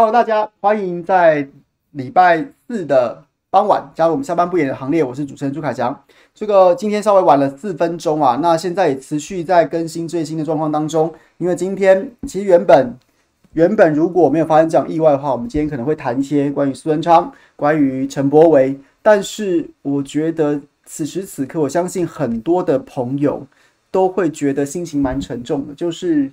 [0.00, 1.46] Hello，大家欢迎在
[1.90, 5.04] 礼拜四的傍晚加入我们下班不演的行列。
[5.04, 5.94] 我是主持人朱凯翔。
[6.34, 11.12] 这个今天稍微晚了四分钟啊，那现在也持续在更新最新的状况当中。
[11.36, 12.96] 因为今天其实原本
[13.52, 18.80] 原本如果没有发生这样意外的话，我们今天可能会谈一些关于苏文昌、关于陈柏维。
[19.02, 23.46] 但是我觉得此时此刻，我相信很多的朋友
[23.90, 26.32] 都会觉得心情蛮沉重的，就是。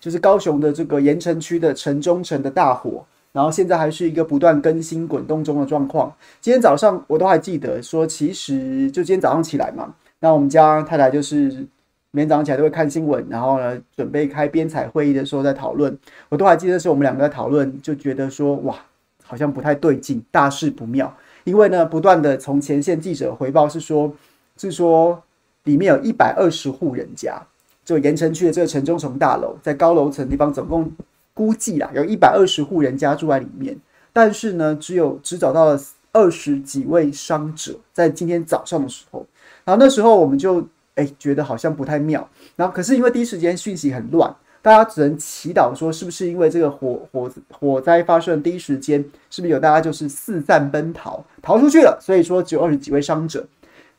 [0.00, 6.14] 就是高雄的这个盐城区的城中城的大火，然后现在还是一个不断更新滚动中的状况。
[6.40, 11.66] 今天早上我都还记得说，其实就今天早上起来嘛，那我们家太太就是
[12.10, 15.96] 每天早上起来都会看新闻，然后呢准备开编采会议的时候在讨论，
[16.28, 18.74] 我都还记得是我们两个在讨论，就觉得说哇，
[19.22, 21.14] 好像不太对劲，大事不妙，
[21.44, 24.14] 因为呢不断的从前线记者回报是说，
[24.56, 25.22] 是说
[25.64, 27.42] 里面有一百二十户人家。
[27.86, 30.92] 就盐城区的这个城中城大楼，在高楼层地方，总共
[31.32, 33.74] 估计啦有一百二十户人家住在里面，
[34.12, 35.80] 但是呢，只有只找到了
[36.12, 39.24] 二十几位伤者，在今天早上的时候，
[39.64, 40.66] 然后那时候我们就
[40.96, 48.98] 哎、觉得好像不太妙，然后可是因为第一时间讯息很乱，大家只能祈祷说是不是因为这个火火火灾发生的第一时间，
[49.30, 53.46] 是不是有大家就是四散奔逃逃出去了，所以说只有二十几位伤者。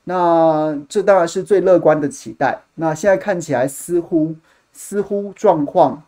[0.10, 2.62] 那这当然是最乐观的期待。
[2.76, 4.34] 那现在看起来似乎
[4.72, 6.02] 似乎状况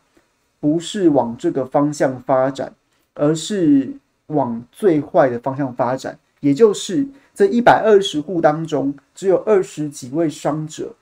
[0.61, 2.73] 不是往这个方向发展，
[3.13, 3.91] 而是
[4.27, 6.17] 往最坏的方向发展。
[6.39, 7.05] 也就是
[7.35, 10.95] 这一百二十户当中，只有二十几位伤者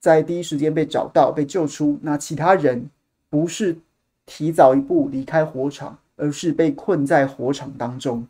[0.00, 1.98] 在第一时间被找到、被救出。
[2.00, 2.88] 那其他人
[3.28, 3.76] 不是
[4.24, 8.26] 提早一步离开火场，而是被困在火场当中。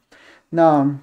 [0.51, 0.99] 那。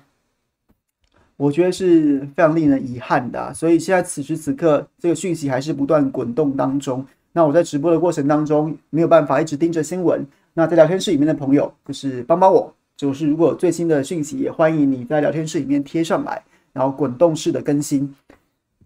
[1.43, 7.05] 我觉得是非常令人遗憾的，所以现在此时此刻，这个讯息还是不断滚动当中。
[7.33, 10.25] 那我在直播的过程当中没有办法一直盯着新闻。
[10.53, 18.15] 那在聊天室里面的朋友，就是帮帮我，就是如果有最新的讯息，也欢迎你在聊天室里面贴上来，然后滚动式的更新。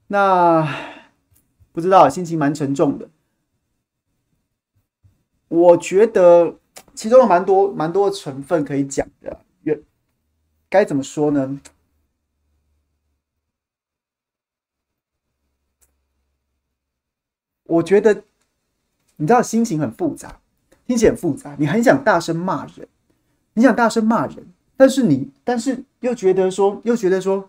[0.08, 0.68] 那
[1.74, 3.08] 不知道，心情蛮沉重的。
[5.48, 6.56] 我觉得
[6.96, 9.40] 其中有蛮多蛮多成分可以讲的，
[10.68, 11.60] 该怎么说呢？
[17.68, 18.24] 我觉得，
[19.18, 20.40] 你知道心情很复杂，
[20.88, 21.56] 心情很复杂。
[21.60, 22.88] 你很想大声骂人，
[23.54, 24.38] 你想大声骂人，
[24.76, 27.48] 但是你，但是又觉得说，又觉得说，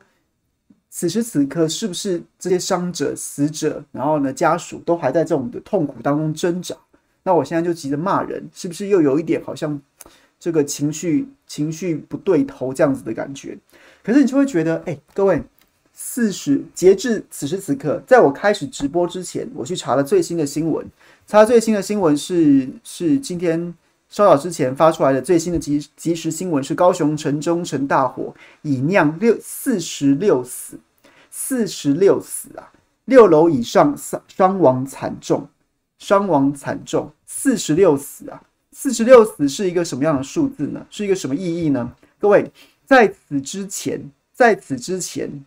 [0.91, 6.75] 此时此刻是不是这些伤者、死者，然后呢，家属都还在这种的痛苦当中挣扎？
[7.23, 9.81] 那我现在就急着骂人，是不是又有一点好像
[10.39, 13.57] 这个情绪情绪不对头这样子的感觉？
[14.03, 15.43] 可是你就会觉得，哎，各位。
[16.01, 20.87] 四十，截至此时此刻，在我开始直播之前，我去查了最新的新闻。
[21.27, 23.75] 查最新的新闻是是今天
[24.09, 30.79] 稍早之前发出来的最新的即即时新闻，是高雄城中城大火已酿六四十六死，
[31.33, 32.71] 四十六死啊！
[33.07, 35.49] 六楼以上伤伤亡惨重，
[35.99, 38.41] 伤亡惨重，四十六死啊！
[38.71, 40.87] 四十六死是一个什么样的数字呢？
[40.91, 41.93] 是一个什么意义呢？
[42.21, 42.53] 各位，
[42.87, 45.45] 在此之前，在此之前。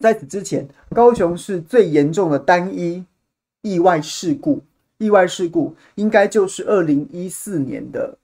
[0.00, 3.04] 在此之前，高雄市最严重的单一
[3.60, 4.62] 意外事故，
[4.96, 8.16] 意外事故应该就是二零一四年的，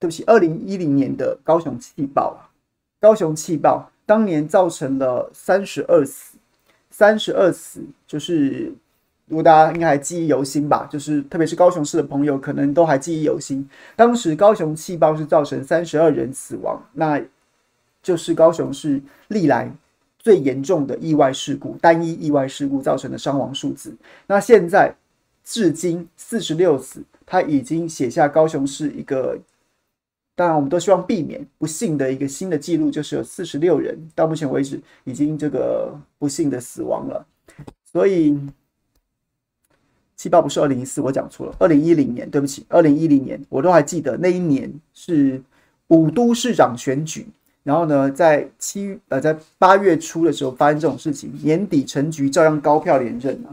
[0.00, 2.50] 对不起，二零一零年的高雄气爆啊！
[2.98, 6.36] 高雄气爆当年造成了三十二死，
[6.90, 8.74] 三十二死就是，
[9.26, 13.68] 如果大家应该还记忆犹新吧，就是特别是高雄市的朋友，可能都还记忆犹新。
[13.94, 17.22] 当时高雄气爆是造成三十二人死亡，那
[18.02, 19.72] 就是高雄市历来。
[20.26, 23.96] 最严重的意外事故，单一意外事故造成的伤亡数字。
[24.26, 24.92] 那现在
[25.44, 29.38] 至今四十六死，他已经写下高雄市一个，
[30.34, 37.24] 当然我们都希望避免不幸的一个新的记录，就是有四十六人到目前为止已经这个不幸的死亡了。
[37.84, 38.36] 所以
[40.16, 45.40] 七八不是二零一四，我讲错了，二零一零年，对不起，二零一零年，我都还记得那一年是
[45.86, 47.28] 五都市长选举。
[47.66, 53.50] 然后呢，在七呃，在八月初的时候发生这种事情，年底陈菊照样高票连任啊，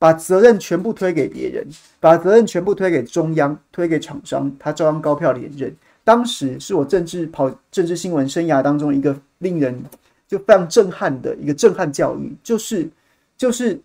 [0.00, 1.64] 把责任全部推给别人，
[2.00, 5.72] 把责任全部推给中央，推给厂商，他照样高票连任。
[6.02, 9.80] 当时是我政治跑政治新闻生涯当中一个令人
[10.26, 12.90] 就非常震撼的一个震撼教育，就是
[13.36, 13.80] 就是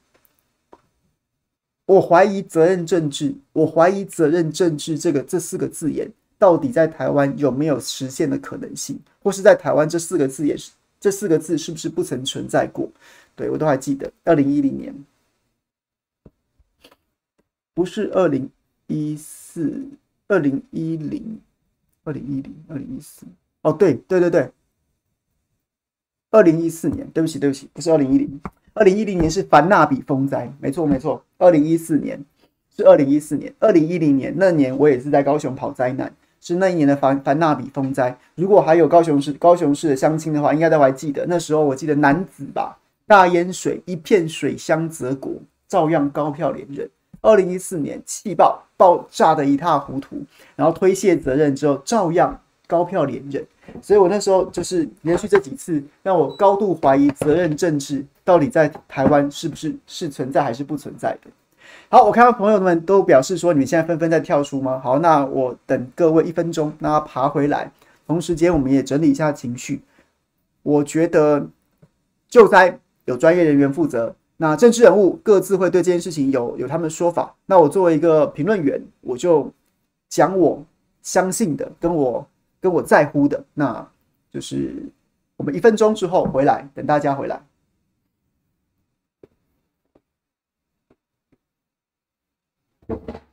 [1.86, 6.10] 我怀疑责任政治，我怀疑责任政治这个这四个字眼。
[6.38, 12.90] 到底在台湾有没有实现的可能性，或是在台湾这四个字也是这四个字是不是不曾存在过？
[13.36, 14.94] 对，我都还记得，二零一零年。
[17.74, 18.50] 不是二零
[18.88, 19.84] 一四，
[20.30, 21.42] 二零一零，
[22.06, 23.26] 二零一零，二零一四。
[23.64, 24.50] 哦，对对对对，
[26.32, 28.40] 二零一四年，对不起对不起，不是二零一零，
[28.74, 32.24] 二零一零年是凡纳比风灾，没错没错，二零一四年
[32.74, 36.16] 是二零一四年，二零一零年那年我也是在高雄跑灾难，
[36.46, 38.16] 是那一年的凡凡纳比风灾。
[38.36, 42.78] 如果还有高雄市高雄市的乡亲的话，应该都还记得，那时候我记得男子吧，
[43.08, 45.34] 大淹水，一片水乡泽国，
[45.68, 46.88] 照样高票连任。
[47.22, 50.22] 二零一四年气爆爆炸得一塌糊涂，
[50.56, 53.44] 然后推卸责任之后，照样高票连任。
[53.82, 61.32] 所以我那时候就是连续这几次，让我高度怀疑责任政治到底在台湾是不是是存在还是不存在的。
[61.90, 64.80] 好，我看到朋友们都表示说，你们现在纷纷在跳出吗？
[64.84, 67.72] 好，那我等各位一分钟，那爬回来。
[68.08, 69.82] 同时间，我们也整理一下情绪。
[70.64, 71.48] 我觉得
[72.28, 74.16] 救灾有专业人员负责。
[74.38, 77.34] 那政治人物各自会对这件事情有有他们的说法。
[77.46, 79.50] 那我作为一个评论员，我就
[80.10, 80.62] 讲我
[81.02, 82.28] 相信的，跟我
[82.60, 83.42] 跟我在乎的。
[83.54, 83.88] 那
[84.32, 84.74] 就是
[85.38, 87.40] 我们一分钟之后回来，等大家回来。
[92.90, 93.25] you.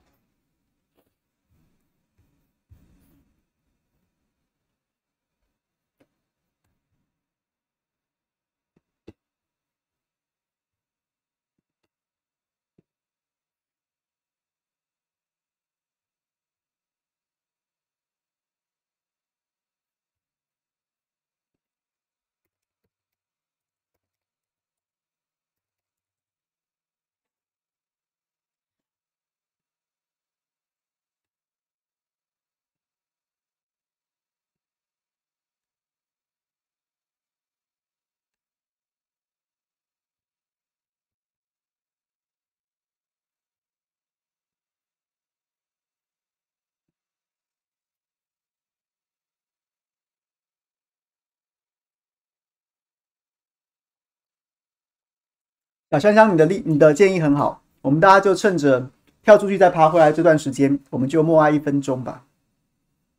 [55.93, 58.91] 小香香，你的立你的建议很好，我们大家就趁着
[59.22, 62.25] 跳出去再爬回来这段时间，我们就默哀一分钟吧，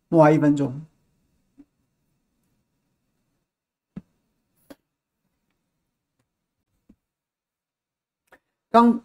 [0.09, 0.81] 默哀一分钟。
[8.71, 9.01] 刚。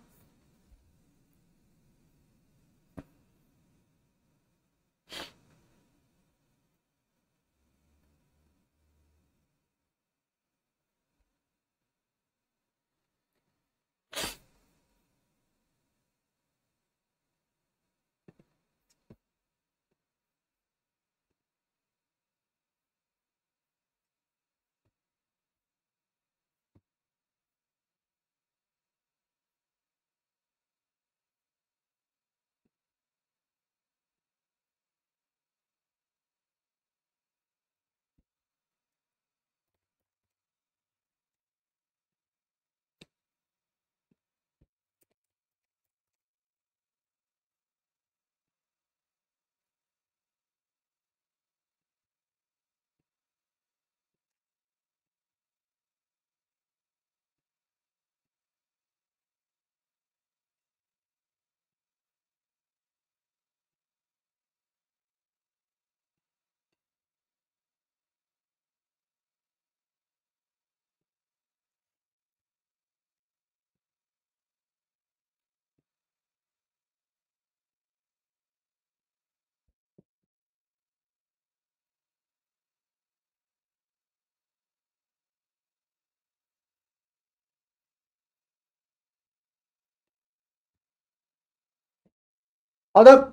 [92.98, 93.32] 好的，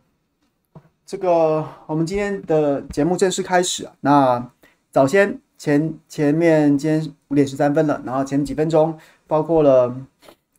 [1.07, 3.95] 这个我们今天的节目正式开始啊。
[4.01, 4.51] 那
[4.91, 8.95] 早先前前面今天五点十三分了，然后前几分钟
[9.25, 9.91] 包括了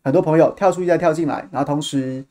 [0.02, 2.25] 很多朋友跳出去再跳进来，然后同时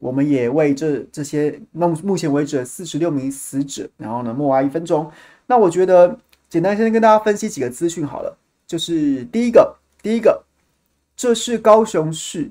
[0.00, 5.08] 我们也为这这些目目前为止四十六名死者，然后呢默哀一分钟。
[5.46, 8.36] 那我觉得简单先跟大家分析几个资讯好了，
[8.66, 10.42] 就是第一个，第一个，
[11.14, 12.50] 这是高雄市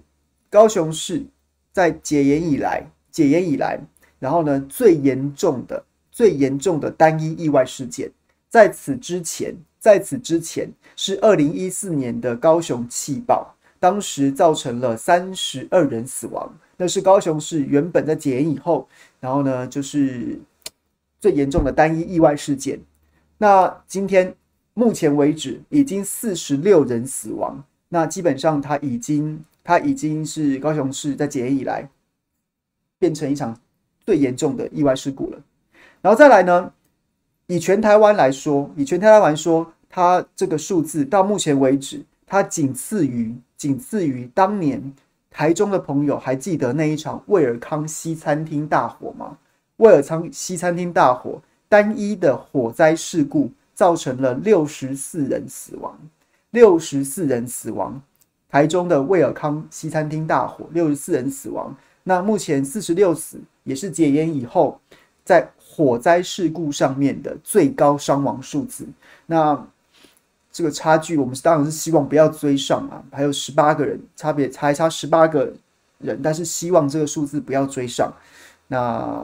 [0.49, 1.25] 高雄市
[1.73, 2.89] 在解严以来。
[3.19, 3.77] 解严以来，
[4.17, 8.09] 然后呢，最严重的、最严重的单一意外事件，
[8.47, 18.87] 在此之前，在此之前是二零一四年的高雄气爆，当时造成了三十二人死亡，那是高雄市原本在解严以后，
[19.19, 20.39] 然后呢，就是
[21.19, 22.79] 最严重的单一意外事件。
[23.37, 24.33] 那今天
[24.73, 31.89] 目前为止已经四十六人死亡，那基本上他已经他已经是高雄市在解严以来。
[32.99, 33.57] 变成一场
[34.05, 35.39] 最严重的意外事故了。
[36.01, 36.71] 然后再来呢，
[37.47, 44.93] 以全台湾来说，以全台湾来说，它这个数字到目前为止，它仅次于仅次于当年
[45.31, 49.37] 台中的朋友还记得那一场威尔康西餐厅大火吗？
[49.77, 55.97] 威尔康西餐厅大火单一的火灾事故造成了六十四人死亡，
[56.51, 58.01] 六十四人死亡。
[58.49, 61.75] 台中的威尔康西餐厅大火，六十四人死亡。
[62.09, 64.81] 那目前四十六死，也是解严以后
[65.23, 68.87] 在火灾事故上面的最高伤亡数字。
[69.27, 69.63] 那
[70.51, 72.97] 这个差距，我们当然是希望不要追上啊。
[73.11, 75.53] 还有十八个人，差别才差十八个
[75.99, 78.11] 人，但是希望这个数字不要追上。
[78.67, 79.23] 那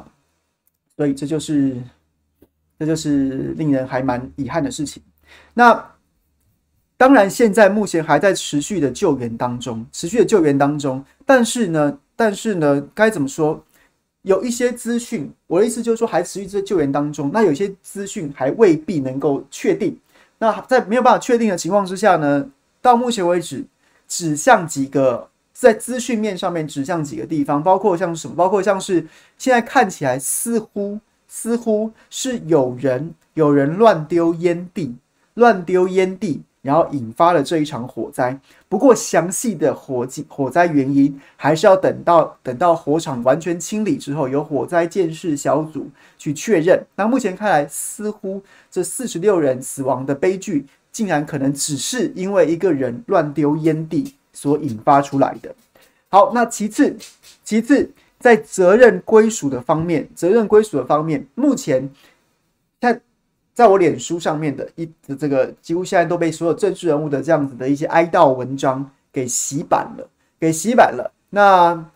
[0.96, 1.76] 所以这就是
[2.78, 5.02] 这就是令人还蛮遗憾的事情。
[5.56, 5.84] 那。
[6.98, 11.04] 当然，现在目前还在持续的救援当中，持续的救援当中。
[11.26, 13.64] 但是呢，但是呢，该怎么说？
[14.22, 17.30] 有一些资讯，我的意思就是说，还持续在救援当中。
[17.32, 19.96] 那有些资讯还未必能够确定。
[20.40, 22.50] 那在没有办法确定的情况之下呢，
[22.82, 23.64] 到目前为止，
[24.08, 28.36] 指向几个在资讯面上面指向几个地方，包括像什么？
[28.36, 29.06] 包括像是
[29.38, 34.96] 现在看起来似乎似乎是有人有人乱丢烟蒂，
[35.36, 36.42] 乱丢烟蒂。
[36.66, 38.36] 然后引发了这一场火灾。
[38.68, 46.84] 不过，详细的火警火灾原因还是要等到等到火场完全清理之后，由火灾鉴识小组去确认。
[46.96, 48.42] 那目前看来，似乎
[48.72, 55.54] 这四十六人死亡的悲剧，竟然可能只是因为一个人乱丢烟蒂所引发出来的。
[56.10, 56.98] 好，那其次，
[57.44, 61.88] 其次在责任归属的方面，责任归属的方面，目前。
[63.56, 70.06] 在我脸书上面的一这个几乎现在都被所有政治人物的这样子的一些哀悼文章给洗版了，
[70.38, 71.10] 给洗版了。
[71.30, 71.90] 那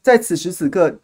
[0.00, 0.96] 在此时此刻，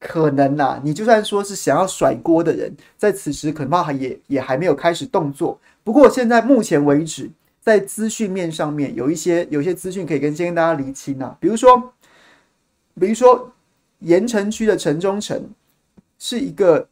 [0.00, 5.60] 可能啊，你就算说是想要甩锅的人，在此时恐怕也也还没有开始动作。
[5.84, 11.92] 不过现在目前为止，在资讯面上面有一些有一些资讯可以跟先跟大家厘清啊，比如说，
[12.98, 13.52] 比如说
[13.98, 15.46] 盐城区的城中城
[16.18, 16.88] 是一个。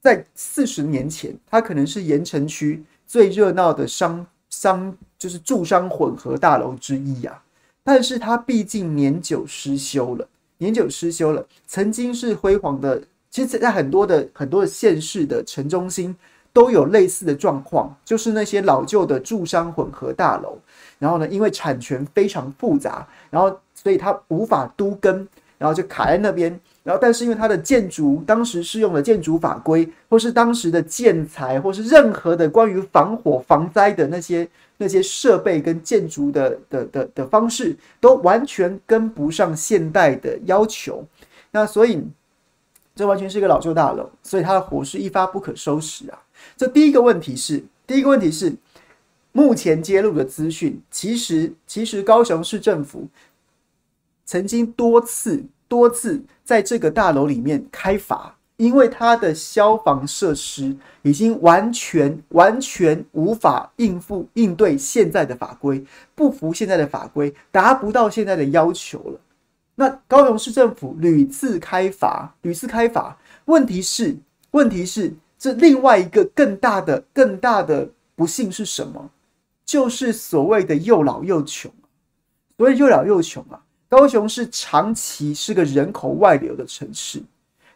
[0.00, 7.42] 在四十年前，它可能是盐城区最热闹的商商，就是住商混合大楼之一啊。
[7.82, 10.28] 但是它毕竟年久失修了，
[10.58, 11.44] 年久失修了。
[11.66, 16.14] 曾经是辉煌的，其实，在很多的很多的县市的城中心
[16.52, 20.58] 都有类似的状况，就是那些老旧的住商混合大楼。
[20.98, 25.26] 然后呢，因为产权非常复杂，然后所以它无法都更，
[25.58, 26.58] 然后就卡在那边。
[26.88, 41.06] 然后，但是因为它的建筑当时适用的建筑法规，或是当时的建材，或是任何的关于防火防灾的那些那些设备跟建筑的的的的方式，都完全跟不上现代的要求。
[41.50, 42.02] 那所以，
[42.96, 46.18] 这完全是一个老旧大楼，所以它的火势一发不可收拾啊！
[46.56, 48.54] 这第一个问题是，第一个问题是，
[49.32, 53.06] 目前揭露的资讯，其实其实高雄市政府
[54.24, 55.44] 曾经多次。
[55.70, 69.20] 多次在这个大楼里面开罚，因为它的消防设施已经完全完全无法应付应对现在的法规，不符现在的法规，达不到现在的要求了。
[69.74, 73.14] 那高雄市政府屡次开罚，屡次开罚，
[73.44, 74.16] 问题是
[74.52, 77.86] 问题是这另外一个更大的更大的
[78.16, 79.10] 不幸是什么？
[79.66, 81.70] 就是所谓的又老又穷，
[82.56, 83.60] 所谓又老又穷啊。
[83.88, 87.22] 高雄市长期是个人口外流的城市，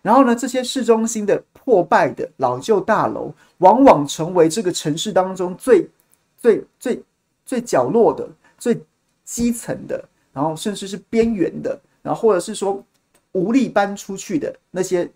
[0.02, 5.88] 然后呢，这些市中心的破败的老旧大楼，往往成为这个城市当中最、
[6.36, 7.02] 最、最、
[7.46, 8.28] 最角落的、
[8.58, 8.78] 最
[9.24, 10.04] 基层的，
[10.34, 12.84] 然后甚至是边缘的，然后或者是说
[13.32, 15.10] 无力搬出去的那些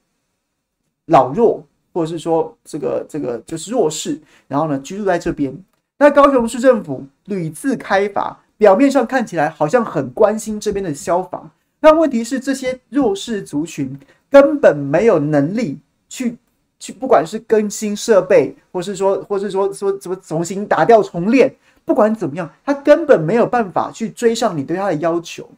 [1.07, 1.62] 老弱，
[1.93, 5.55] 或者是说这个这个就是弱势，然后呢，居住在这边。
[5.99, 8.41] 那高雄市政府屡次开罚。
[8.58, 13.98] 表面上看起来好像很关心这边的消防，但问题是这些弱势族群
[14.30, 16.36] 根本没有能力去
[16.78, 25.48] 去，不管是更新设备，或是说，或是说说怎么重新打掉重练，不管怎么样，他根本没有办法去追上你对他的要求。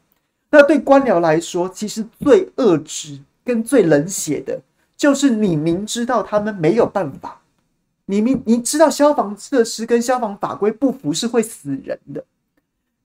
[0.50, 4.60] 那对官僚来说，其实最恶质跟最冷血的，
[4.96, 7.40] 就是你明知道他们没有办法，
[8.06, 12.24] 你明你知道消防设施跟消防法规不符是会死人的。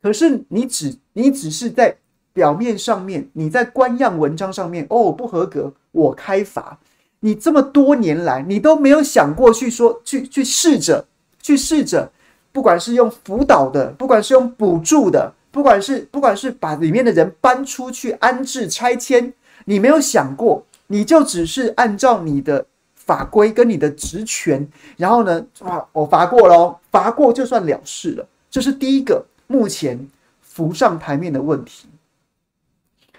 [0.03, 1.95] 可是你只你只是在
[2.33, 6.77] 表面上面，你在官样文章上面哦，不合格，我开罚。
[7.21, 11.05] 你这么多年来，你都没有想过去说去去试着
[11.41, 12.11] 去试着，
[12.51, 19.33] 不管是用辅导的，不管是用补助的，不管是不管是把里面的人搬出去安置拆迁，
[19.63, 24.67] 你没有想过，你就只是按照你的法规跟你的职权，
[24.97, 28.27] 然后呢，啊，我罚过了，罚过就算了事了。
[28.51, 30.07] 这是第一个目前
[30.41, 31.87] 浮上台面的问题。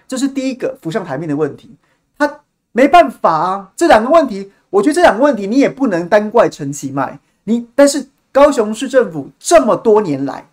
[0.08, 1.70] 这是第一个浮上台面的问题。
[2.18, 2.40] 他
[2.72, 7.16] 没办法啊，这两个问题，我觉得这两个问题你也不能单怪陈其迈。
[7.44, 10.44] 你但是高雄市政府这么多年来，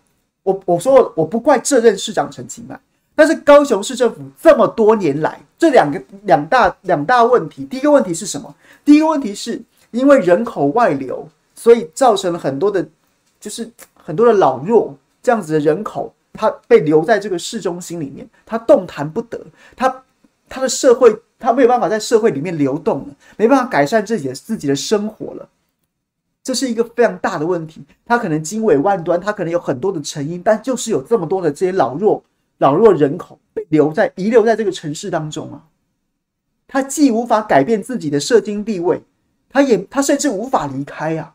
[0.44, 2.78] 我我说我不怪这任市长陈其迈。
[3.14, 8.54] 但是高雄市政府这么多年来，这两个两大两大问题，第一个问题是什么？
[8.84, 12.86] 第一个问题是因为人口外流，所以造成了很多的，
[13.38, 19.40] 就是很多的老弱这样子的人口，他被留在这个市中心里面，他动弹不得，
[19.76, 20.04] 他
[20.48, 25.48] 他的社会他没有办法在社会里面流动了，没办法改善自己的自己的生活了，
[26.42, 27.84] 这是一个非常大的问题。
[28.04, 32.22] 他可能经纬万端，他可能有很多的成因，但就是有这么多的这些老弱。
[32.58, 35.64] 老弱人口被留在遗留在这个城市当中啊，
[36.68, 39.02] 他既无法改变自己的社经地位，
[39.50, 41.34] 他也他甚至无法离开啊，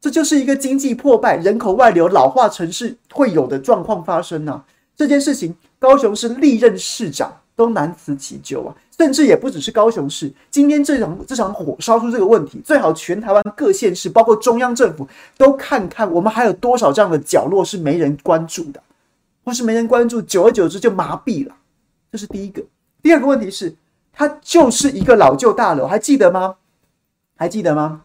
[0.00, 4.64] 这就是一个经济破败、人口外流、老化城市会有的状况发生啊。
[4.96, 10.32] 这件事情，高雄市历任市长都难辞其咎啊，甚至也不只是高雄市。
[10.50, 15.06] 今天这场这场火烧出这个问题，最好全台湾各县市，包括中央政府，
[15.36, 18.82] 都看看我们还有多少这样的角落是没人关注的。
[19.44, 21.54] 或是没人关注，久而久之就麻痹了，
[22.12, 22.62] 这是第一个。
[23.00, 23.74] 第二个问题是，
[24.12, 26.56] 它就是一个老旧大楼，还记得吗？
[27.34, 28.02] 还记得吗？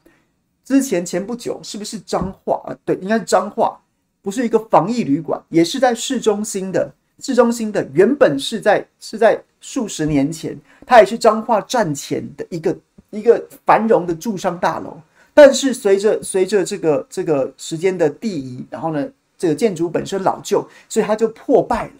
[0.63, 2.75] 之前前不久是不是彰化啊？
[2.85, 3.79] 对，应该是彰化，
[4.21, 6.91] 不是一个防疫旅馆，也是在市中心的。
[7.19, 12.77] 市中心的原本是在是在数十年前，它也是彰化战前的一个
[13.11, 14.97] 一个繁荣的住商大楼。
[15.33, 19.09] 但是随着随着这个这个时间的递移，然后呢？
[19.35, 21.93] 这个建筑本身老旧，所以它就破败了，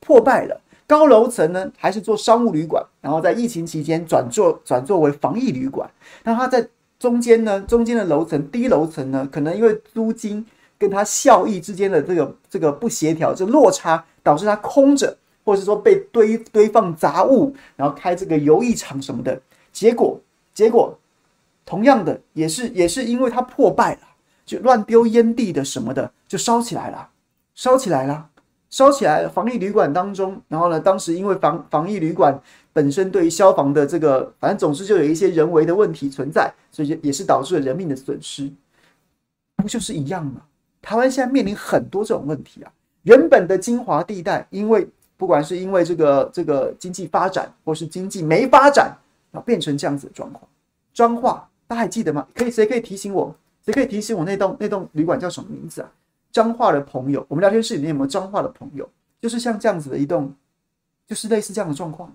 [0.00, 0.60] 破败了。
[0.84, 5.88] 高楼层呢，还是做商务旅馆，然后在疫情期间转做转作为防疫旅馆。
[6.24, 6.66] 那它在
[6.98, 10.44] 中间呢，中间的楼层低楼层呢，可能因为租金
[10.78, 19.40] 跟它效益之间的这个这个不协调，这落差导致它空着，或者是说被堆堆放杂物，然后开这个游艺场什么的。
[19.72, 20.20] 结果
[20.52, 20.98] 结果
[21.64, 24.00] 同样的也是也是因为它破败了。
[24.44, 27.10] 就乱丢烟蒂的什么的，就烧起来了，
[27.54, 28.30] 烧起来了，
[28.70, 29.26] 烧起来。
[29.28, 32.38] 防疫旅馆当中，然后呢，当时因为防防疫旅馆
[32.72, 38.50] 本身对于消防的这个，反正总之就有一些人为的问题存在，所以也是导致了人命的损失。
[39.56, 40.42] 不就是一样吗？
[40.80, 42.72] 台湾现在面临很多这种问题啊。
[43.02, 48.96] 原本的精华地带，因为不管是因为这个这个经济发展，或是经济没发展，
[49.32, 50.48] 然后变成这样子的状况。
[50.94, 52.26] 彰化，大家还记得吗？
[52.34, 53.34] 可以，谁可以提醒我？
[53.64, 55.90] 谁可以提醒我那栋那栋旅馆叫什么名字啊？
[56.38, 58.88] 彰化的朋友，我们聊天室里面有没有彰化的朋友？
[59.20, 60.32] 就是像这样子的一栋，
[61.04, 62.08] 就是类似这样的状况。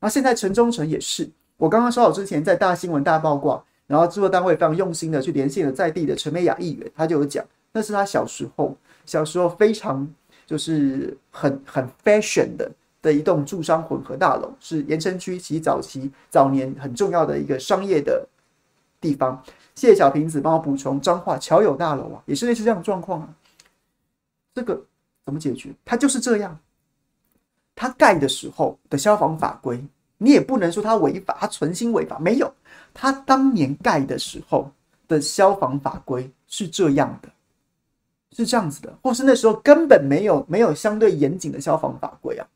[0.00, 10.08] 然后现在城中城也是，我刚刚说好之前在大新闻大爆挂，然后制作单位非常用心的去联系了在地的陈美雅议员，他就有讲，那是他小时候小时候非常
[10.46, 18.26] 就是很很 fashion 的的一栋住商混合大楼，是盐埕区其早期早年很重要的一个商业的
[19.02, 19.38] 地方。
[19.74, 23.28] 谢谢小瓶子帮我补充，彰化侨友大楼啊，也是类似这样的状况啊。
[24.56, 24.82] 这个
[25.26, 25.70] 怎么解决？
[25.84, 26.58] 它就是这样。
[27.74, 29.78] 它盖的时候的消防法规，
[30.16, 32.50] 你也不能说它违法，它存心违法没有。
[32.94, 34.72] 他当年盖的时候
[35.06, 37.28] 的消防法规是这样的，
[38.34, 42.48] 是这样子的，或是那时候根本没有没有相对严谨的消防法规啊。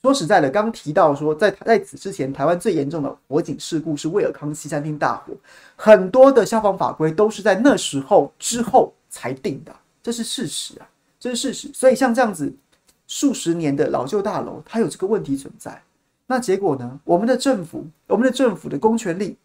[0.00, 5.32] 说实在的，刚提到说，在在此之前，台湾最严重的火警事故是威尔康西餐厅大火，
[5.74, 10.86] 很多的消防法规都是在那时候之后才定的，这是事实啊，
[11.26, 11.70] 这是事实。
[11.74, 12.54] 所以像这样子
[13.06, 15.82] 数十年的老旧大楼，它有这个问题存在，
[16.26, 17.00] 那结果呢？
[17.04, 19.36] 我们的政府，我们的政府的公权力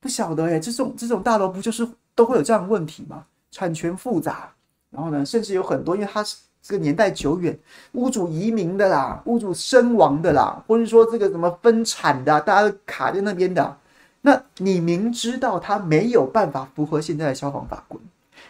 [0.00, 3.24] 不晓得哎，这种这种大楼不就是都会有这样的问题吗？
[3.50, 4.52] 产权复杂，
[4.90, 6.36] 然后呢，甚至有很多，因为它是。
[6.64, 7.58] 这个年代久远，
[7.94, 13.76] 屋主移民的啦，屋主身亡的啦，或者说这个什么分产的，大家都卡在那边的。
[14.20, 18.00] 那你明知道它没有办法符合现在的消防法规，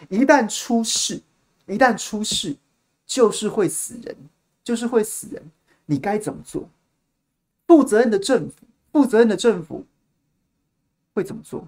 [0.09, 1.19] 一旦出事，
[1.67, 2.55] 一旦出事，
[3.05, 4.15] 就是会死人，
[4.63, 5.41] 就是会死人。
[5.85, 6.69] 你该怎么做？
[7.67, 8.53] 负责任的政府，
[8.91, 9.85] 负责任的政府
[11.13, 11.67] 会怎么做？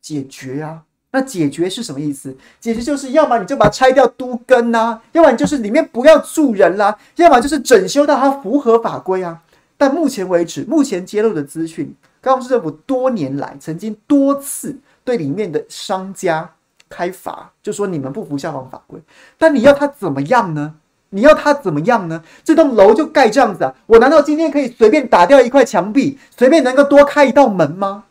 [0.00, 0.84] 解决啊！
[1.10, 2.36] 那解决是什么意思？
[2.60, 9.42] 解决就是要么你就把它拆掉都更呐，要么你就是里面不要住人啦，要么就是整修到它符合法规啊。
[9.76, 16.54] 但目前为止，目前揭露的资讯，高雄市政府多年来曾经多次对里面的商家
[16.88, 19.00] 开罚，就说你们不服消防法规。
[19.38, 20.74] 但你要他怎么样呢？
[21.10, 22.22] 你要他怎么样呢？
[22.42, 23.72] 这栋楼就盖这样子啊！
[23.86, 28.04] 我难道今天可以随便打掉一块墙壁，随便能够多开一道门吗？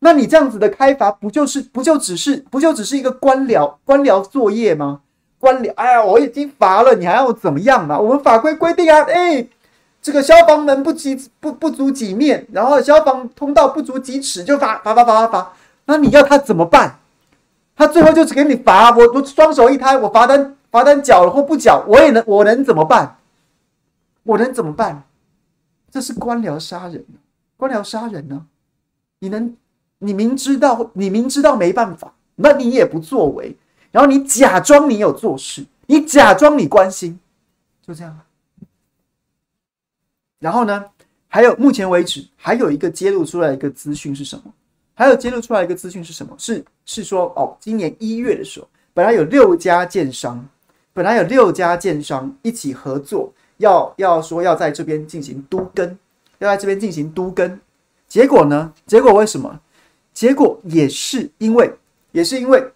[0.00, 5.02] 那你这样子的开罚，不就是不就只是不就只是一个官僚官僚作业吗？
[5.38, 7.98] 官僚，哎呀，我已经罚了，你还要怎么样嘛？
[7.98, 9.46] 我们法规规定啊，哎，
[10.00, 15.52] 这个消防门不及不不足几面，然后消防通道不足几尺，就罚罚罚罚罚罚。
[15.84, 16.98] 那你要他怎么办？
[17.78, 23.18] 他最后就只给你罚，我我双手一摊，我罚单罚单缴了或不缴，我也能我能怎么办？
[24.24, 25.04] 我能怎么办？
[25.90, 27.04] 这是官僚杀人，
[27.56, 28.46] 官僚杀人呢？
[29.20, 29.56] 你能？
[30.00, 33.56] 你明知道，你明知道没办法，那你也不作为，
[33.90, 37.18] 然后你假装你有做事，你假装你关心，
[37.84, 38.20] 就这样。
[40.38, 40.84] 然后呢，
[41.26, 44.52] 还有目前为止还有一个揭露出来一个资讯是什么？
[44.94, 46.32] 还有揭露出来一个资讯是什么？
[46.38, 50.48] 是是说哦，今年一月的时候，本来有六家建商，
[50.94, 55.86] 本来有六家建商一起合作，要要说要在这边进行都更，
[56.38, 57.60] 要在这边进行都更，
[58.08, 58.72] 结果呢？
[58.86, 59.60] 结果为什么？
[60.14, 61.70] 结果也是因为，
[62.12, 62.72] 也是因为，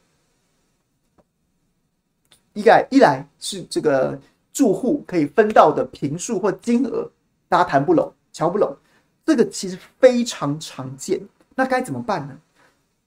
[2.53, 4.21] 一来一来是这个
[4.53, 7.11] 住户可以分到的坪数或金额，
[7.49, 8.77] 大家谈不拢，瞧不拢，
[9.25, 11.19] 这个其实非常常见。
[11.55, 12.39] 那该怎么办呢？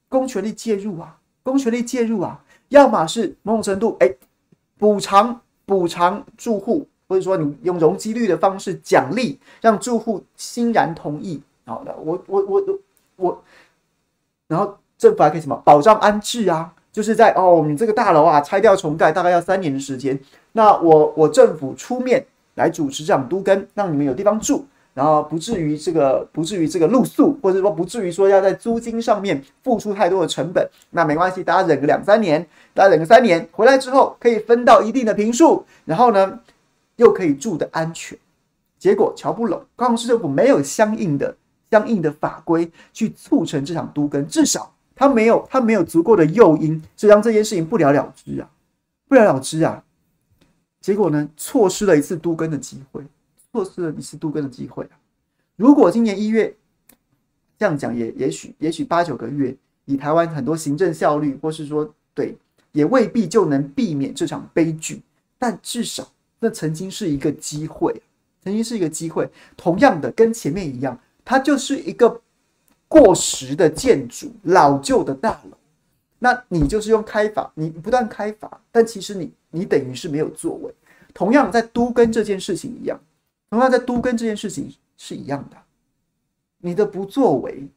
[0.09, 2.39] 公权力介入啊，公权力介入啊，
[2.69, 4.13] 要么是某种程度，哎，
[4.77, 11.41] 补偿补偿住户，或者说你用容积率的方式奖励，让住户欣然同意。
[11.65, 12.79] 好的，我我我我
[13.15, 13.43] 我。
[14.47, 16.71] 然后政府还可以什么保障安置啊？
[16.91, 20.17] 就是在哦，你这个大楼啊拆掉重盖大概要三年的时间，
[20.53, 30.67] 那我我政府出面来主持这样都更，让你们有地方住，然后不至于这个不至于这个露宿，或者说不至于说要在租金上面付出太多的成本。
[30.89, 36.39] 那没关系，大家忍个两三年，大家忍个三年，回来之后可以分到一定的平数，然后呢
[36.95, 38.17] 又可以住得安全。
[38.79, 41.35] 结果乔不拢，高雄市政府没有相应的。
[41.71, 48.47] 相应的法规去促成这场都更，至少他没有他没有足够的诱因，就让这件事情不了了之啊，
[49.09, 49.83] 不了了之啊。
[50.79, 53.01] 结果呢，错失了一次都更的机会，
[53.55, 54.99] 错失了一次都更的机会啊。
[55.55, 56.53] 如果今年一月
[57.57, 62.35] 这样讲，也也许也许八九个月，以台湾很多行政效率，或是说对，
[62.73, 65.01] 也未必就能避免这场悲剧。
[65.37, 68.01] 但至少那曾经是一个机会，
[68.43, 69.29] 曾经是一个机会。
[69.55, 70.99] 同样的，跟前面一样。
[71.23, 72.21] 它就是一个
[72.87, 75.57] 过时的建筑，老旧的大楼。
[76.19, 80.73] 那你就是用开罚，你不断开罚，但其实你你等于是没有作为。
[81.13, 82.99] 同样在都跟这件事情一样，
[83.49, 85.57] 同样在都跟这件事情是一样的。
[86.59, 87.67] 你的不作为，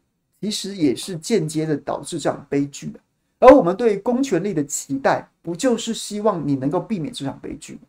[0.40, 3.00] 其实也是间接的导致这场悲剧的。
[3.38, 7.80] 而我们对公权力的期待，不就是希望你能够避免这场悲剧吗？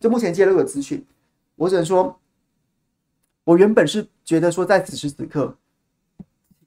[0.00, 1.04] 就目前揭露的资讯，
[1.56, 2.18] 我只能说。
[3.44, 5.56] 我原本是觉得说，在此时此刻，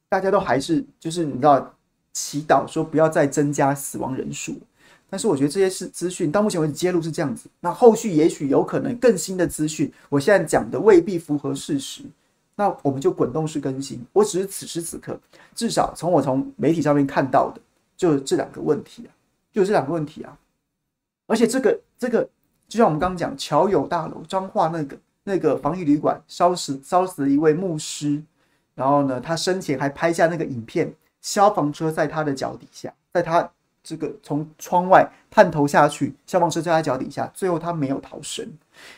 [0.10, 1.74] 大家都还是就是你知道，
[2.12, 4.60] 祈祷说不要再增加死亡人数。
[5.10, 12.04] 但是我觉得这些是资讯到目前为止揭露是这样子，那后续也许有可能更新的资讯，我现在讲的未必符合事实，
[12.56, 14.04] 那我们就滚动式更新。
[14.14, 15.20] 我只是此时此刻，
[15.54, 17.62] 至少从我从媒体上面看到的，
[17.96, 19.10] 就这两个问题啊，
[19.52, 20.38] 就这两个问题啊。
[21.28, 22.28] 而且这个这个，
[22.68, 24.98] 就像我们刚刚讲乔友大楼彰化那个。
[25.28, 28.22] 那个防疫旅馆烧死烧死了一位牧师，
[28.76, 33.52] 然后呢，他生前还拍下那个影片，消防车在他的脚底下，在他
[33.86, 38.46] 这个从窗外探头下去，消防车在他脚底下，最后他没有逃生。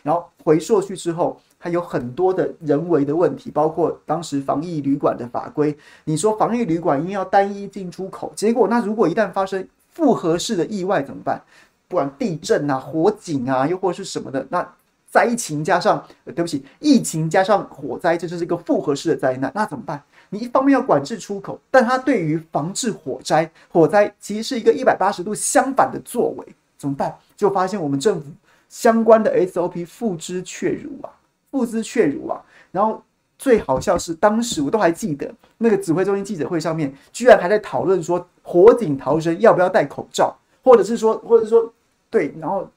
[0.02, 5.78] 然后回溯去之后，还有很多的人为的问题，包括当时防疫旅馆的法规。
[6.06, 11.42] 你说防疫旅馆应该要单一进出口，结果那如果一旦发生复合式的意外怎么办？
[11.90, 14.68] 不管地震啊、火警啊，又或是什么的，那。
[15.10, 19.50] 灾情加上，呃对不起，疫情加上火灾，这就是一个复合式的灾难。
[19.56, 20.04] 那怎么办？
[20.30, 26.46] 你一方面要管制出口，但它对于防治火灾、火灾其实是一个一百八十度相反的作为。
[26.78, 27.18] 怎么办？
[27.36, 28.30] 就发现我们政府
[28.70, 31.10] 相关的 SOP 付之阙如啊，
[31.50, 32.42] 付之阙如啊。
[32.72, 33.04] 然后
[33.38, 41.74] 最好笑是，当时我都还记得那个指挥中心记者会上面，居然还在讨论说火警逃生要不要戴口罩，或者是说，或者是说
[42.10, 42.70] 对，然后。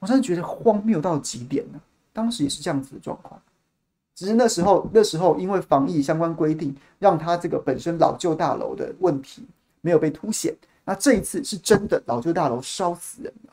[0.00, 1.80] 我真的觉得荒谬到极点了。
[2.12, 3.40] 当时也是这样子的状况，
[4.14, 9.44] 只是那时候那时候因为防疫相关规定，让他这个本身老旧大楼的问题
[9.80, 10.56] 没有被凸显。
[10.84, 13.52] 那这一次是真的老旧大楼烧死人了，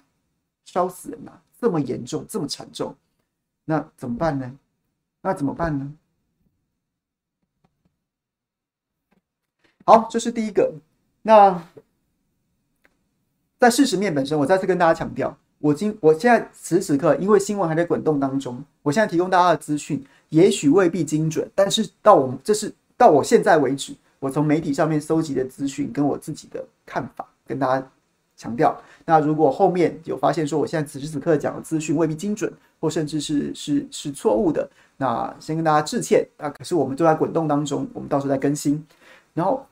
[0.66, 2.96] 烧死人了，这么严重，这么惨重，
[3.66, 4.52] 那怎么办呢？
[5.22, 5.94] 那怎么办呢？
[9.86, 10.74] 好，这是第一个。
[11.22, 11.64] 那
[13.58, 15.38] 在事实面本身，我再次跟大家强调。
[15.62, 27.88] 我今我现在此时此刻，因为新闻还在滚动当中，我现在提供大家的资讯，也许未必精准，但是到我们这是到我现在为止，我从媒体上面搜集的资讯跟我自己的看法，跟大家
[28.36, 28.76] 强调。
[29.06, 36.28] 那如果后面有发现说我现在此时此刻讲的资讯未必精准，或甚至是是是错误的，那先跟大家致歉。
[36.38, 38.84] 啊，可是我们都在滚动当中，我们到时候再更新。
[39.34, 39.66] 然后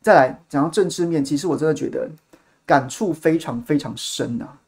[0.00, 2.08] 再来讲到政治面，其实我真的觉得
[2.66, 4.58] 感触非常非常深啊，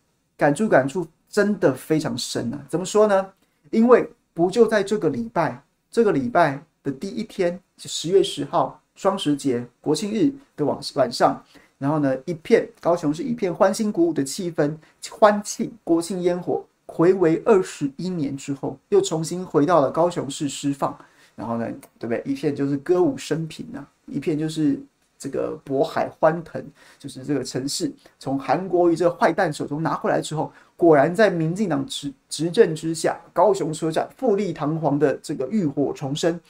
[0.42, 2.58] 感触感触真的非常深啊。
[2.68, 3.24] 怎么说呢？
[3.70, 11.40] 因为不就在这个礼拜，这个礼拜的第一天，十月十号双十节国庆日的晚晚上。
[11.78, 14.76] 然后呢，一片高雄是一片欢欣鼓舞的气氛，
[15.12, 20.96] 欢庆国庆烟火，回违二十一年之后，又重新回到了高雄市释放。
[21.36, 21.64] 然后呢，
[22.00, 22.20] 对不对？
[22.24, 24.76] 一片就是歌舞升平啊，一片就是
[25.22, 26.60] 这个渤海欢腾，
[26.98, 36.40] 就是这个城市从韩国瑜这个坏蛋手中拿回来之后，果然在民进党执执政之下，高雄车站富丽堂皇的这个浴火重生，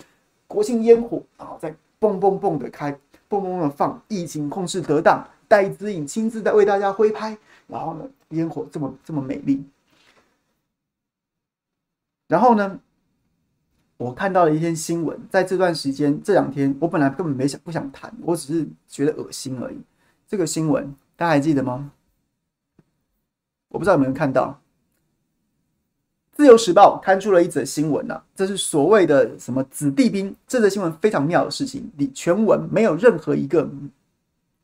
[0.46, 2.98] 国庆烟火啊，在蹦蹦蹦的开。
[3.28, 7.34] 蹦蹦的放，疫情控制得当，戴资颖亲自在为大家挥拍，
[7.66, 9.64] 然后呢，烟火这么这么美丽，
[12.28, 12.78] 然后呢，
[14.02, 19.76] 我看到了一篇新闻，在这段时间这两天，我本来根本没想不想谈，我只是觉得恶心而已。
[20.26, 21.92] 这个新闻大家还记得吗？
[23.68, 24.58] 我不知道有没有看到。
[26.32, 30.34] 自由时报刊出了一则新闻呐、啊，这是所谓的什么子弟兵？
[30.48, 33.70] 这则新闻非常妙的事情，你全文没有任何一个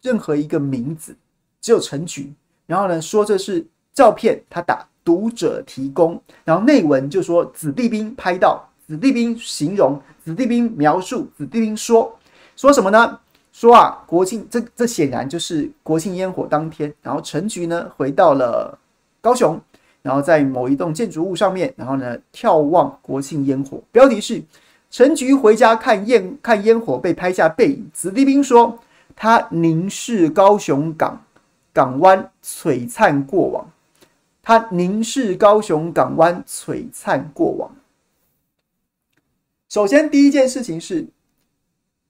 [0.03, 1.15] 任何一个名字，
[1.61, 2.33] 只有陈菊。
[2.67, 12.19] 然后呢，说这是照片，他打读者提供，然后内文就说子弟兵拍到，子弟兵形容，子弟兵描述，子弟兵说
[12.57, 13.19] 说什么呢？
[13.53, 18.79] 说啊，国庆这这显然就是国庆烟火当天，然后陈菊呢回到了
[19.21, 19.61] 高雄。
[20.01, 23.79] 然后在某一栋建筑物上面，然后呢眺望国庆烟火。
[23.93, 24.43] 标题是
[24.91, 27.91] “陈菊回家看烟看烟火被拍下背影”。
[27.93, 28.79] 子弟兵说
[29.15, 31.21] 他凝视高雄港
[31.75, 33.71] 港湾璀璨过往，
[34.43, 37.71] 他凝视高雄港湾璀璨过往。
[39.69, 41.07] 首先第一件事情是，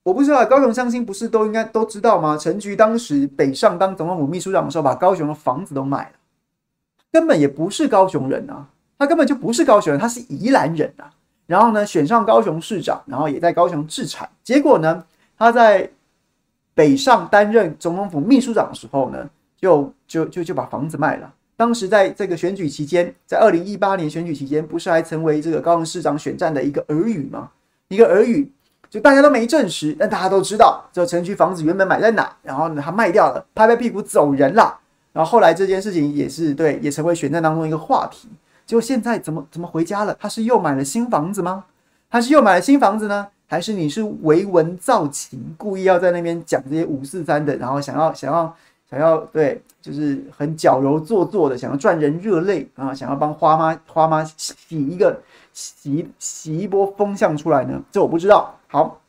[0.05, 2.37] 我不知道高雄乡亲不是都应该都知道吗？
[2.37, 6.13] 陈菊当时北上当总统府秘书长的时候，把高雄的房子都卖了。
[7.11, 8.69] 根本也不是高雄人啊，
[8.99, 11.11] 他根本就不是高雄人，他是宜兰人啊。
[11.47, 14.29] 然后呢，选上高雄市长，然后也在高雄置产。
[14.45, 15.05] 结果呢，
[15.37, 15.91] 他在
[16.75, 21.35] 北上担任总统府秘书长的时候呢，就就就就把房子卖了。
[21.59, 27.51] 当时在这个选举期间，在二零一八年选举期间，不是还成为这个高雄市长选战的一个耳语吗？
[27.89, 28.49] 一个耳语，
[28.89, 34.79] 就大家都没证实，但大家都知道，这城区房子原本买在哪，然后呢，他卖掉了，拍拍屁股走人了。
[35.13, 38.29] 然后后来这件事情也是对，也成为选战当中一个话题。
[38.65, 40.17] 结果现在怎么怎么回家了？
[40.21, 41.65] 他是又买了新房子吗？
[42.09, 43.27] 他是又买了新房子呢？
[43.49, 48.55] 还是你是为文造情，故意要在那边讲这些五四三的，然后想要想要
[48.89, 57.83] 想要对，就是很矫揉做作的，想要赚人热泪啊，想要帮花妈花妈洗一个洗洗一波风向出来呢？
[57.91, 58.59] 这我不知道。
[58.67, 59.01] 好，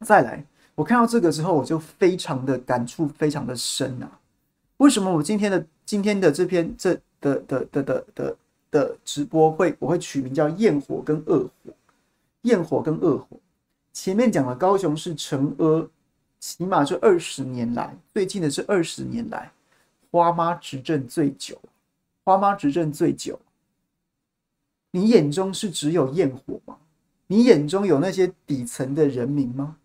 [0.00, 4.18] 再来，我看到这个之后，我就非常的感触，非常的深啊。
[4.76, 8.36] 为什么我今天的今天的这篇这的的的的的
[8.70, 11.72] 的直播会我会取名叫焰火跟恶火，
[12.42, 13.36] 焰火跟恶火。
[13.92, 15.88] 前面讲了高雄市成阿，
[16.38, 19.50] 起码这二十年来，最近的是二十年来，
[20.10, 21.60] 花妈执政最久，
[22.24, 23.38] 花妈执政最久。
[24.90, 26.76] 你眼中是只有焰火吗？
[27.28, 29.76] 你眼中有那些底层的人民吗？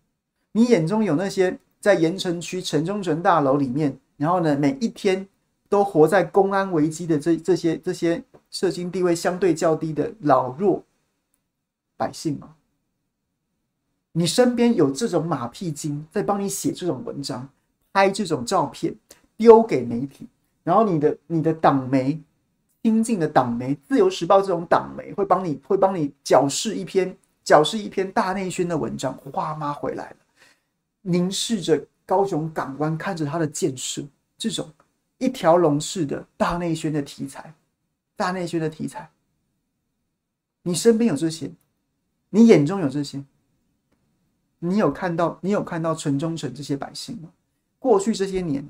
[0.52, 3.96] 你眼中有那些在盐城区城中城大楼里面？
[4.16, 5.28] 然后呢，每一天
[5.68, 10.82] 都活在公安危机的这这些这些社经地位相对较低的老弱
[11.96, 12.56] 百姓吗？
[14.12, 17.48] 你身边有这种马屁精在帮你写这种文章、
[17.92, 18.96] 拍这种照片，
[19.36, 20.26] 丢给媒体，
[20.62, 22.20] 然后你的你的党媒
[22.82, 29.12] 亲近的党媒《自由时报》这种党媒会帮你会帮你矫饰一篇矫饰一篇大内宣的文章。
[29.32, 30.16] 花妈回来了，
[31.02, 31.86] 凝视着。
[32.08, 34.00] 高雄港湾看着它的建设，
[34.38, 34.72] 这种
[35.18, 37.52] 一条龙式的大内宣的题材，
[38.14, 39.10] 大内宣的题材，
[40.62, 41.50] 你身边有这些，
[42.30, 43.20] 你眼中有这些，
[44.60, 47.28] 你有看到，你有看到城中城这些百姓吗？
[47.80, 48.64] 过去这些年，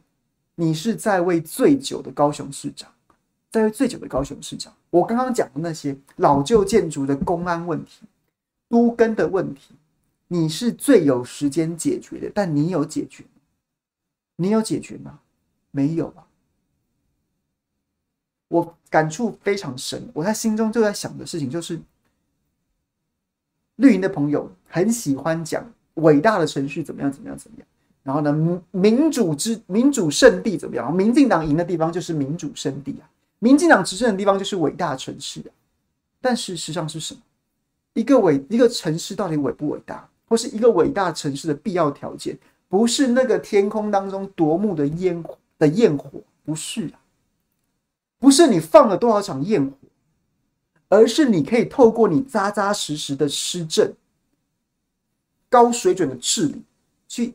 [0.57, 2.90] 你是在位最久的高雄市长，
[3.51, 4.73] 在位最久的高雄市长。
[4.90, 8.07] 我刚刚讲的那些老旧建筑的公安问题、
[8.69, 9.75] 都更的问题。
[10.29, 13.23] 你是最有时间解决的，但你有解决？
[14.37, 15.21] 你有解决吗？
[15.71, 16.27] 没有啊。
[18.49, 20.09] 我感触非常深。
[20.14, 21.81] 我在心中就在想的事情就是，
[23.77, 27.66] 绿营的朋友很喜欢讲伟大的程序怎么样怎么样怎么样，
[28.07, 30.95] 然后呢，民主之民主圣地怎么样？
[30.95, 35.51] 民进党赢的地方就是民主圣地啊，民进党执政的地方就是伟大城市啊。
[36.21, 37.21] 但事实上是什么？
[37.95, 42.38] 一个伟一个城市到底伟不伟大，或是一个伟大城市的必要条件，
[42.69, 46.09] 不是那个天空当中夺目的烟火的焰火，
[46.45, 46.88] 不是，
[48.21, 49.73] 不是你放了多少场焰火，
[50.88, 53.92] 而是你可以透过你扎扎实实的施政、
[55.49, 56.62] 高水准的治理，
[57.09, 57.35] 去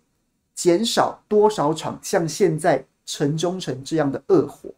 [0.61, 4.69] 减少多少场像现在城中城这样的恶火。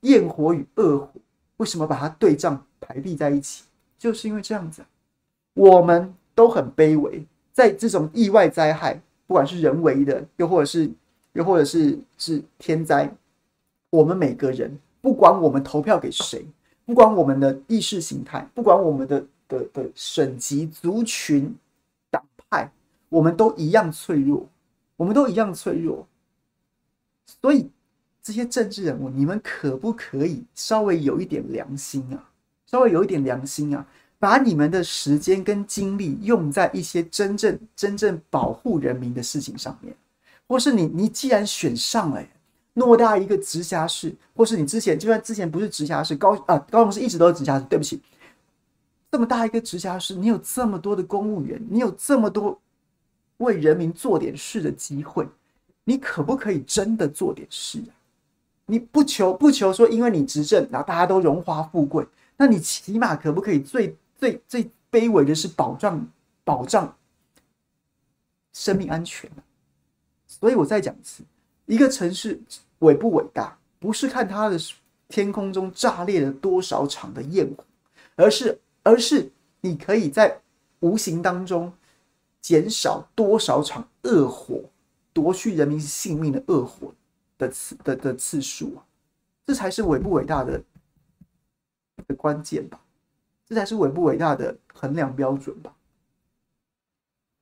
[0.00, 1.10] 焰火与恶火，
[1.58, 3.64] 为什么把它对仗排比在一起？
[3.98, 4.82] 就是因为这样子，
[5.52, 10.90] 我们都很卑微，在这种意外灾害，不管是人为的，又或者是
[11.34, 13.14] 又或者是是天灾，
[13.90, 16.46] 我们每个人，不管我们投票给谁，
[16.86, 21.54] 不管我们的意识形态，不管我们的的的省级族群
[22.10, 22.72] 党派，
[23.08, 24.48] 我们都一样脆弱，
[24.96, 26.06] 我们都一样脆弱。
[27.40, 27.70] 所以
[28.22, 32.30] 这些政治人物，你们可不可以稍微有一点良心啊？
[32.66, 33.86] 稍微有一点良心啊，
[34.18, 39.94] 把你们的时间跟精力用在一些真正真正保护人民的事情上面，
[40.48, 42.20] 或是你你既然选上了，
[42.74, 48.02] 偌大一个直辖市，或是你之前就算之前不是直辖市，高啊高雄市一直都是直辖市，对不起，
[49.12, 52.60] 这么大一个直辖市，你有这么多的公务员，你有这么多
[53.38, 55.26] 为人民做点事的机会，
[55.84, 57.92] 你可不可以真的做点事啊？
[58.66, 62.04] 你不求不求说，因为你执政，然后大家都荣华富贵。
[62.36, 66.06] 那你起码可不可以最最最卑微的是保障
[66.44, 66.96] 保障
[68.52, 69.30] 生命安全？
[70.26, 71.22] 所以我再讲一次，
[71.66, 72.40] 一个城市
[72.80, 74.58] 伟不伟大，不是看它的
[75.08, 77.64] 天空中炸裂了多少场的焰火，
[78.16, 80.40] 而是而是你可以在
[80.80, 81.72] 无形当中
[82.46, 84.62] 减少多少场恶火
[85.12, 86.94] 夺去人民性命的恶火
[87.36, 88.86] 的次的的次数啊，
[89.44, 90.62] 这才是伟不伟大的。
[92.06, 92.78] 的关键吧，
[93.48, 95.74] 这才是伟不伟大的衡量标准吧，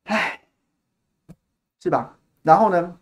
[0.05, 0.41] 唉，
[1.83, 2.17] 是吧？
[2.43, 2.99] 然后呢，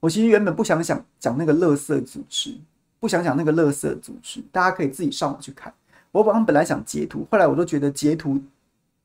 [0.00, 2.56] 我其实原本不想想讲那个垃圾组织，
[3.00, 5.74] 不想讲那个垃圾组织，大家可以自己上网去看。
[6.10, 8.40] 我本本来想截图，后来我都觉得截图，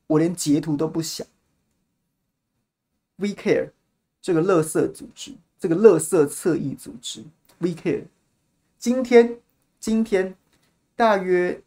[0.05, 1.27] 我连截图都不想。
[3.17, 3.71] We Care
[4.21, 7.23] 这个垃圾组织，这个垃圾侧翼组织
[7.59, 8.03] ，We Care，
[8.79, 9.37] 今天，
[9.79, 10.35] 今天。
[10.95, 11.61] 大约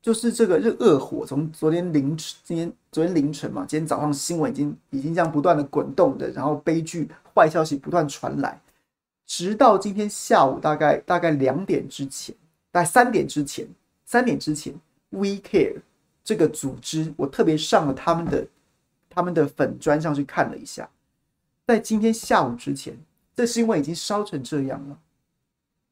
[0.00, 8.60] 就是这个热恶火，从昨天凌晨，今天昨天凌晨嘛，今天早上新闻已经已经这样不断的滚动的，然后悲剧坏消息不断传来，
[9.26, 12.32] 直到今天下午大概大概两点之前，
[12.70, 13.66] 大概三点之前，
[14.04, 14.72] 三点之前
[15.10, 15.80] ，We Care
[16.22, 18.46] 这个组织，我特别上了他们的
[19.14, 20.88] 他们的粉砖上去看了一下，
[21.66, 22.98] 在今天下午之前，
[23.36, 24.98] 这新闻已经烧成这样了，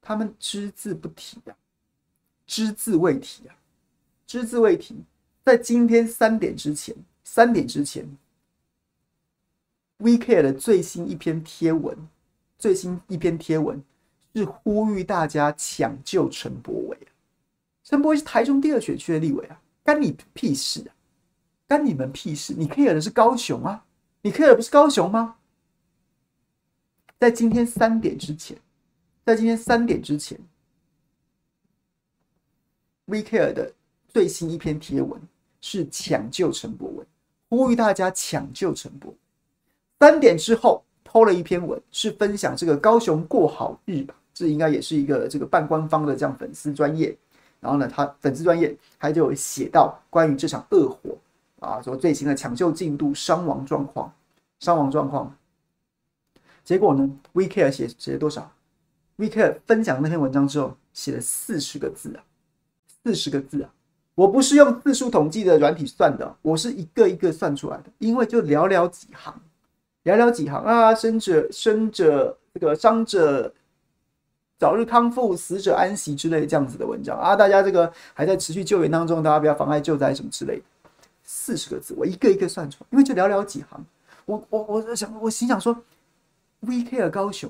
[0.01, 1.61] 他们只字不提呀、啊。
[2.47, 3.55] 只字未提啊，
[4.27, 5.05] 只字未提。
[5.45, 8.09] 在今天三点之前，三点之前
[9.99, 12.09] ，We Care 的最新一篇贴文，
[12.59, 13.83] 最新一篇贴文
[14.35, 17.11] 是呼吁大家抢救陈柏伟啊。
[17.85, 20.91] 陈柏伟是台中第二选区的立委啊，干你屁事啊？
[21.71, 22.53] 干你们屁事？
[22.53, 23.85] 你 care 的是高雄啊？
[24.23, 25.37] 你 care 不是高雄吗？
[27.17, 28.59] 在今天三点之前，
[29.25, 30.37] 在今天三点之前。
[33.05, 33.73] We Care 的
[34.09, 35.21] 最新一篇贴文
[35.61, 37.07] 是抢救陈柏文，
[37.49, 39.15] 呼吁大家抢救陈柏。
[40.01, 47.17] 三点之后偷了一篇文，是分享这个高雄过好日吧，这应该也是一个这个半官方的这样粉丝专业。
[47.61, 51.17] 然后呢，他粉丝专业还就写到关于这场恶火
[51.61, 54.13] 啊，说最新的抢救进度、伤亡状况、
[54.59, 55.35] 伤亡状况。
[56.65, 58.51] 结果呢，We Care 写写了多少
[59.17, 62.25] ？We Care 分享那篇文章之后，写了四十个字啊。
[63.03, 63.73] 四十个字啊！
[64.15, 67.85] 我不是用字数统计的软体算的，我是一个一个算出来的。
[67.97, 69.35] 因为就寥寥几行，
[70.05, 73.55] 寥寥几行啊，生者生者这个伤者
[74.59, 80.63] 早日康复，死者安息之类这样子的文章啊，大家这个还在持续救援当中，大家不要妨碍救灾什么之类的。
[81.33, 83.87] 四十个字，我一个一个算出来，因为就寥寥几行。
[84.25, 85.73] 我我我想，我心想说
[86.59, 87.49] ，We Care 高雄。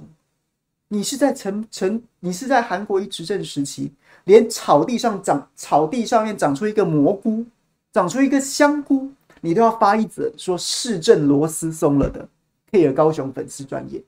[0.89, 3.91] 你是在成成，你是在韩国一执政时期，
[4.25, 7.47] 连草地上长草地上面长出一个蘑菇，
[7.91, 9.11] 长出一个香菇，
[9.41, 12.29] 你都要发一则说市政螺丝松了的
[12.71, 14.05] Care 高雄粉丝专业。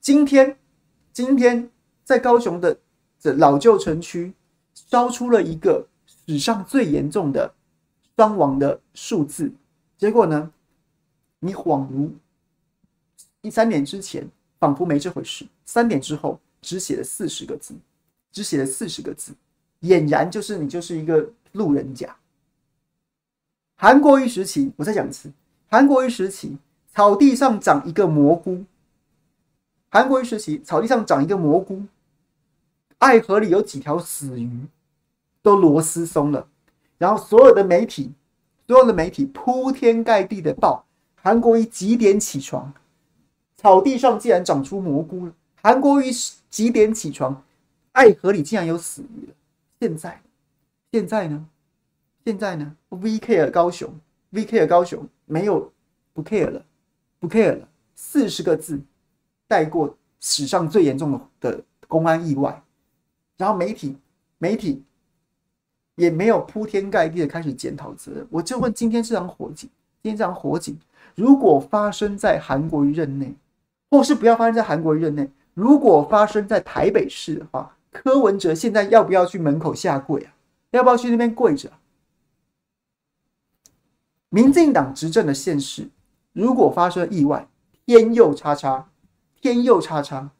[0.00, 0.56] 今天，
[1.12, 1.68] 今天
[2.04, 2.78] 在高雄的
[3.18, 4.32] 这老旧城区
[4.72, 5.84] 烧出了一个
[6.24, 7.52] 史上最严重的
[8.18, 9.52] 伤亡的数字，
[9.96, 10.50] 结果呢，
[11.38, 12.12] 你恍如
[13.42, 17.76] 一三年之前仿佛没这回事，三点之后只写了四十个字，
[18.32, 19.34] 只写了四十个字，
[19.82, 22.16] 俨然就是你就是一个路人甲。
[23.76, 25.30] 韩国瑜时期，我再讲一次，
[25.68, 26.58] 韩国瑜时期，
[26.92, 28.64] 草地上长一个蘑菇。
[29.90, 31.84] 韩国瑜时期，草地上长一个蘑菇，
[32.98, 34.66] 爱河里有几条死鱼，
[35.40, 36.48] 都螺丝松了。
[36.98, 38.12] 然后所有的媒体，
[38.66, 40.84] 所有的媒体铺天盖地的报
[41.14, 42.72] 韩国瑜几点起床，
[43.56, 45.32] 草地上竟然长出蘑菇了。
[45.62, 46.10] 韩国瑜
[46.50, 47.42] 几点起床，
[47.92, 49.34] 爱河里竟然有死鱼了。
[49.80, 50.20] 现在，
[50.92, 51.46] 现在呢？
[52.24, 53.90] 现在呢？VCare 高雄
[54.32, 55.72] ，VCare 高雄没有
[56.12, 56.64] 不 care 了，
[57.18, 58.80] 不 care 了，四十个字。
[59.46, 62.62] 带过史上最严重的的公安意外，
[63.38, 63.96] 然后媒体
[64.36, 64.82] 媒体
[65.98, 68.26] 也没有铺天盖地的开始检讨责任。
[68.30, 69.68] 我就问：今天这场火警，
[70.00, 70.78] 今天这场火警，
[71.16, 73.34] 如果发生在韩国瑜任内，
[73.90, 80.32] 或是不要发生在韩国瑜任内，如果发生在台北市的话，柯文哲现在要不要去门口下跪啊？
[80.70, 81.72] 要不要去那边跪着？
[84.28, 85.88] 民进党执政的现实，
[86.32, 87.48] 如果发生意外，
[87.84, 88.86] 天佑叉叉。
[89.40, 90.30] 天佑叉叉，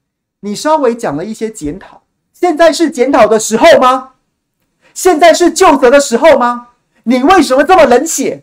[0.40, 2.02] 你稍微讲了一些检讨，
[2.32, 4.14] 现在是检讨的时候吗？
[4.98, 6.70] 现在是救责的时候吗？
[7.04, 8.42] 你为什么这么冷血？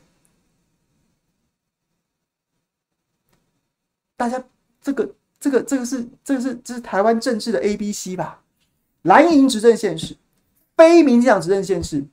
[4.15, 4.41] 大家，
[4.81, 8.39] 这个、这个、这个是、这个是、这是台湾政治的 A、B、C 吧？
[9.01, 10.15] 蓝营执政现实，
[10.77, 12.05] 非民进党执政现实，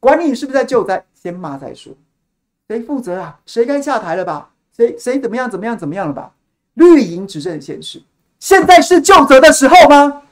[0.00, 1.92] 管你是不是在救灾，先骂再说。
[2.66, 3.38] 谁负责啊？
[3.46, 4.50] 谁该下台了吧？
[4.76, 5.48] 谁谁怎么样？
[5.48, 5.78] 怎么样？
[5.78, 6.34] 怎么样了吧？
[6.74, 8.02] 绿营执政现实，
[8.40, 10.24] 现在是救责的时候吗？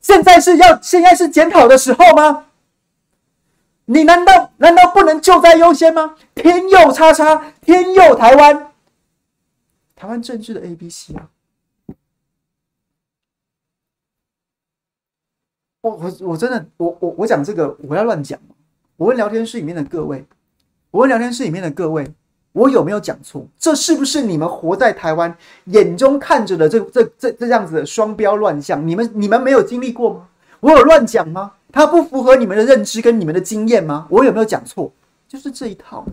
[0.00, 2.45] 现在是要现在是检讨的时候吗？
[3.86, 6.14] 你难道难道不能救灾优先吗？
[6.34, 8.72] 天佑叉叉，天佑台湾，
[9.94, 11.30] 台湾政治的 A B C 啊！
[15.80, 18.38] 我我我真的我我我讲这个我要乱讲？
[18.96, 20.26] 我问聊天室里面的各位，
[20.90, 22.12] 我问聊天室里面的各位。
[22.52, 23.46] 我有没有讲错？
[23.58, 28.88] 这是不是你们活在台湾眼中看着的这这这这样子的双标乱象？
[28.88, 30.28] 你们你们没有经历过吗？
[30.60, 31.52] 我有乱讲吗？
[31.76, 34.08] 它不符合你们的认知跟你们的经验吗？
[34.10, 34.90] 我有没有讲错？
[35.28, 36.06] 就是这一套。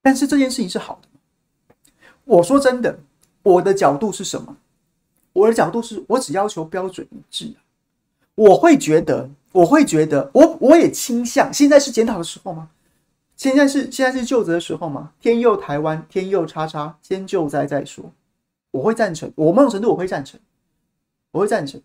[0.00, 1.08] 但是这件事情是好的。
[2.24, 2.98] 我说真的，
[3.42, 4.56] 我的角度是什么？
[5.34, 7.54] 我的角度是我只要求标准一致，
[8.34, 12.70] 我会觉得，我会觉得，我我也倾向，现在是检讨的时候吗？
[13.36, 15.12] 现在是现在是救责的时候吗？
[15.20, 18.10] 天佑台湾，天佑叉叉，先救灾再说。
[18.70, 20.40] 我会赞成，我某种程度我会赞成，
[21.30, 21.80] 我会赞成。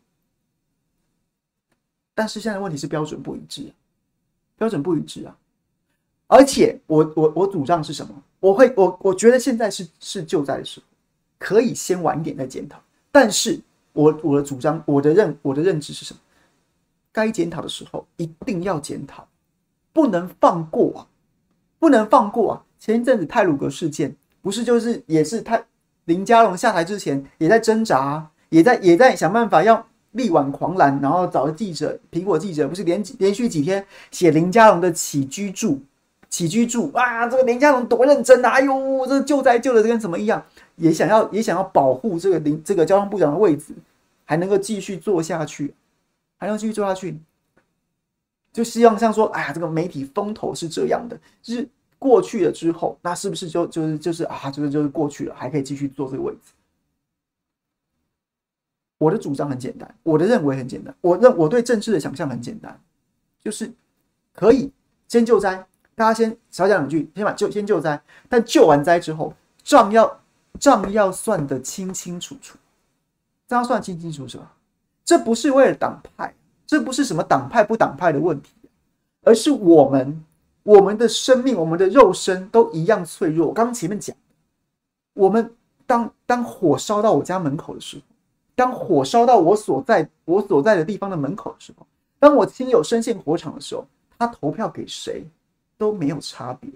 [2.14, 3.72] 但是现在问题是标准不一致，
[4.58, 5.38] 标准不一致啊！
[6.28, 8.14] 而且我我我主张是什么？
[8.40, 10.86] 我会我我觉得现在是是救灾的时候，
[11.38, 12.82] 可以先晚点再检讨。
[13.12, 13.60] 但是
[13.94, 16.20] 我我的主张，我的认我的认知是什么？
[17.12, 19.28] 该检讨的时候一定要检讨，
[19.92, 21.08] 不能放过啊，
[21.82, 22.62] 不能放过啊！
[22.78, 25.60] 前一阵子泰鲁阁事件，不是就是也是他
[26.06, 35.80] 林佳龙下台之前也在挣扎，也在也在想办法要力挽狂澜，然后找记者，苹果记者不是连连续几天写林佳龙的起居注，
[36.30, 38.52] 起居注啊，这个林佳龙多认真啊！
[38.52, 40.46] 哎呦，这救灾救的跟什么一样。
[40.76, 43.74] 也想要也想要保护这个林这个交通部长的位置，
[44.24, 45.74] 还能够继续做下去，
[46.38, 47.18] 还能继续做下去，
[48.52, 56.54] 就希望像说，哎呀，这个媒体风头是这样的，就是过去了之后，那是不是就就是就是啊，就是就是过去了，还可以继续坐这个位置？
[58.98, 62.80] 我的主张很简单，我的认为很简单，我认我对政治的想象很简单，
[63.44, 63.72] 就是
[64.34, 64.72] 可以
[65.08, 69.34] 先救灾，大家先少讲两句，先把救先救灾，但救完灾之后，
[69.64, 70.18] 账要。
[70.60, 72.56] 账要算得清清楚楚，
[73.48, 74.38] 账要算清清楚楚。
[75.04, 76.36] 这不是为了党派，
[76.72, 78.54] 这不是什么党派不党派的问题，
[79.24, 80.24] 而是我们
[80.64, 83.48] 我们的生命、我们的肉身都一样脆弱。
[83.48, 84.16] 我刚刚前面讲，
[85.14, 85.54] 我们
[85.86, 88.04] 当当火烧到我家门口的时候，
[88.56, 91.86] 当火烧到我所在我所在的地方的门口的时候，
[92.18, 93.86] 当我亲友身陷火场的时候，
[94.18, 95.28] 他投票给谁
[95.78, 96.72] 都没有差别，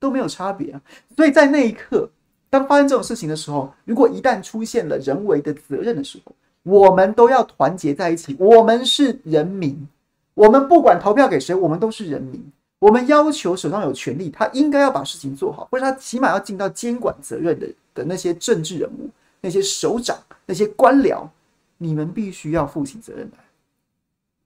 [0.00, 0.74] 都没有差别！
[1.16, 2.10] 所以在那一刻。
[2.50, 6.34] 当发生这种事情的时候，如果一旦出现了人为的责任的时候，
[6.68, 8.36] 我们都要团结在一起。
[8.38, 9.88] 我们是人民，
[10.34, 12.44] 我们不管投票给谁，我们都是人民。
[12.78, 19.10] 我们要求手上有权力，他应该要把事情做好，或者他起码要尽到监管责任的的那些政治人物、
[19.40, 20.16] 那些首长、
[20.46, 21.26] 那些官僚，
[21.78, 23.38] 你们必须要负起责任来。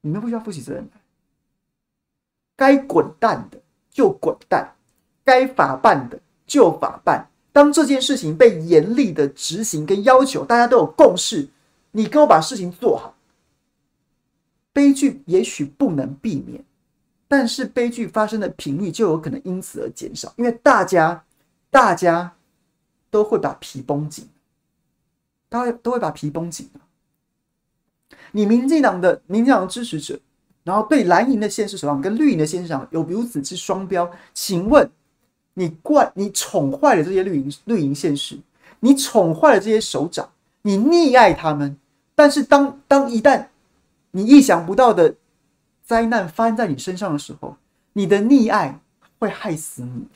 [0.01, 1.01] 你们必须要负起责任来。
[2.57, 3.59] 该滚蛋的
[3.91, 4.73] 就滚蛋，
[5.25, 7.29] 该法办的就法办。
[7.53, 11.47] 当这件事情被严厉的执行跟要求，大家都有共识，
[11.93, 13.14] 你给我把事情做好。
[14.72, 16.64] 悲剧也许不能避免。
[17.28, 21.24] 但是悲剧发生的频率就有可能因此而减少，因为大家
[21.70, 22.34] 大家
[23.09, 24.28] 都会把皮绷紧，
[25.49, 26.68] 大家都会把皮绷紧。
[28.32, 30.20] 你民进党的民进党的支持者，
[30.62, 34.90] 然后对蓝营的县市首长跟绿营的县市首长有如此之双标，请问
[35.55, 38.38] 你惯你宠坏了这些绿营绿营县市，
[38.80, 40.30] 你宠坏了这些首长，
[40.61, 41.78] 你溺爱他们，
[42.15, 43.47] 但是当当一旦
[44.11, 45.17] 你意想不到的。
[45.85, 47.57] 灾难发生在你身上的时候，
[47.93, 48.81] 你的溺爱
[49.19, 50.07] 会害死你，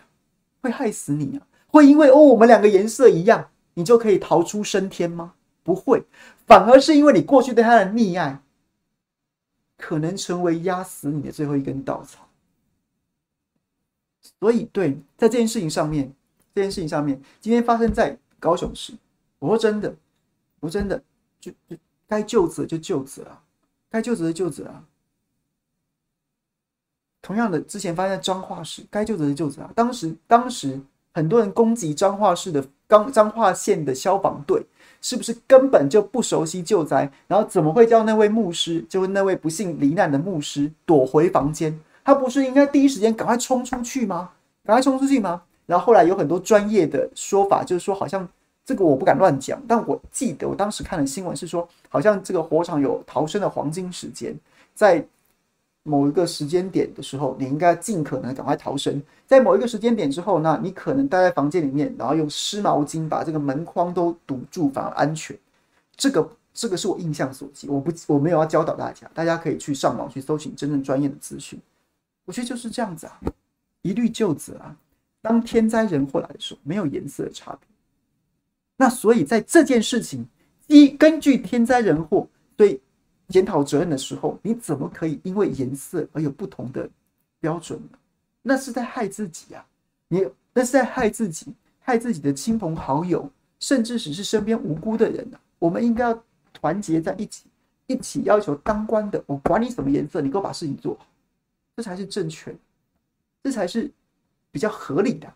[0.63, 1.47] 会害死你啊！
[1.67, 5.35] 会因为哦，我们两个颜色一样，你就可以逃出升天吗？
[5.65, 6.03] 不会，
[6.47, 8.41] 反而是因为你过去对他的溺爱，
[9.77, 12.27] 可能成为压死你的最后一根稻草。
[14.41, 16.11] 所以，对，在这件事情上面，
[16.55, 18.95] 这件事情上面，今天发生在高雄市，
[19.41, 19.95] 我说真的，
[20.61, 21.03] 我说真的，
[21.41, 21.77] 就就
[22.09, 23.43] 该究责就究责啊，
[23.91, 24.85] 该究责就究责啊。
[27.23, 29.71] 同样的，之前发生在彰化市，该究责的究责啊。
[29.75, 30.81] 当时，当时
[31.13, 34.65] 很多人攻击彰化市的刚彰化县的消防队，
[35.03, 37.11] 是不是根本就不熟悉救灾？
[37.27, 41.77] 然后怎么会叫那位牧师，就是那位不幸罹难的牧师躲回房间？
[42.05, 44.31] 他不是应该第一时间赶快冲出去吗？
[44.65, 45.43] 赶快冲出去吗？
[45.67, 48.29] 然后后来有很多专业的说法，就是说好像
[48.67, 54.39] 这个我不敢乱讲，但我记得我当时看的新闻是说，好像这个火场有逃生的黄金时间，
[54.75, 55.07] 在。
[55.89, 59.01] 某一个时间点的时候，你应该尽可能赶快逃生。
[59.25, 65.39] 在某一个时间点之后，那你可能待在房间里面，然后用湿毛巾把这个门框都堵住，反而安全。
[65.95, 71.57] 这个这个是我印象所及，我不我没有要教导大家，大家可以去上网去搜寻真正专业的资讯。
[72.25, 73.21] 我觉得就是这样子啊，
[73.83, 74.77] 一律究责啊。
[75.23, 77.76] 当天灾人祸来的时候，没有颜色的差别。
[78.77, 80.27] 那所以在这件事情，
[80.67, 82.81] 一根据天灾人祸对。
[83.29, 86.89] 检讨责任的时候，你怎么可以因为颜色而有不同的
[87.41, 87.99] 标准呢？
[88.41, 89.67] 那是在害自己啊！
[90.07, 95.41] 你那是在害自己，害自己的亲朋好友，甚至只是身边无辜的人啊！
[95.59, 97.47] 我们应该要团结在一起，
[97.89, 101.05] 一起要求当官的，我管你什么颜色，你给我把事情做好，
[101.77, 102.57] 这才是正确，
[103.43, 103.91] 这才是
[104.53, 105.27] 比较合理的。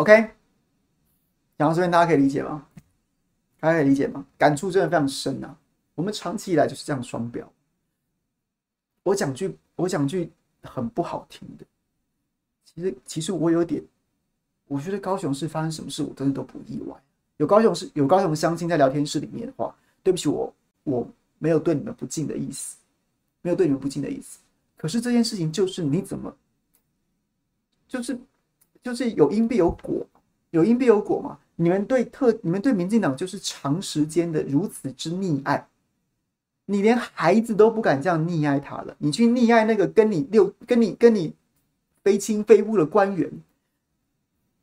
[0.00, 0.30] ，OK。
[1.58, 2.66] 讲到这边，大家可以理解吗？
[3.60, 4.24] 大家可以理解吗？
[4.38, 5.54] 感触真的非常深啊！
[5.94, 7.46] 我们长期以来就是这样双标。
[9.02, 10.32] 我讲句，我讲句
[10.62, 11.66] 很不好听的，
[12.64, 13.84] 其实，其实我有点，
[14.68, 16.96] 我觉得高雄市发生什么事，我真的都不意外。
[17.36, 21.06] 有高雄市，有高雄相亲在聊天室里面的话，对不起，我我
[21.38, 22.78] 没有对你们不敬的意思，
[23.42, 24.38] 没有对你们不敬的意思。
[24.78, 26.34] 可是这件事情就是你怎么，
[27.86, 28.18] 就是
[28.82, 30.06] 就是有因必有果，
[30.50, 31.38] 有因必有果嘛。
[31.56, 35.68] 你们对特，你们对民进党就是长时间的如此之溺爱，
[36.64, 41.34] 你连孩子都不敢这样溺爱他了，你去溺爱那个跟你六跟你跟你
[42.02, 43.30] 非亲非故的官员，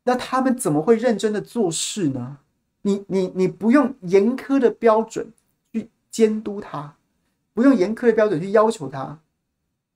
[0.05, 2.39] 那他们怎么会认真的做事呢？
[2.82, 5.32] 你你你不用严苛的标准
[5.72, 6.95] 去监督他，
[7.53, 9.20] 不用严苛的标准去要求他，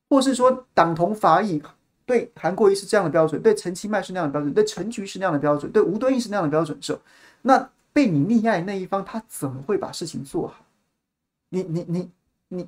[0.07, 1.59] 或是说党同伐异。
[2.05, 6.99] 对韩国瑜是这样的标准，对陈其迈是那样的标准，对陈菊是那样的标准，对吴敦义是那样的标准的时候，
[7.41, 10.65] 那被你溺爱那一方，他怎么会把事情做好？
[11.49, 12.09] 你你你
[12.49, 12.67] 你，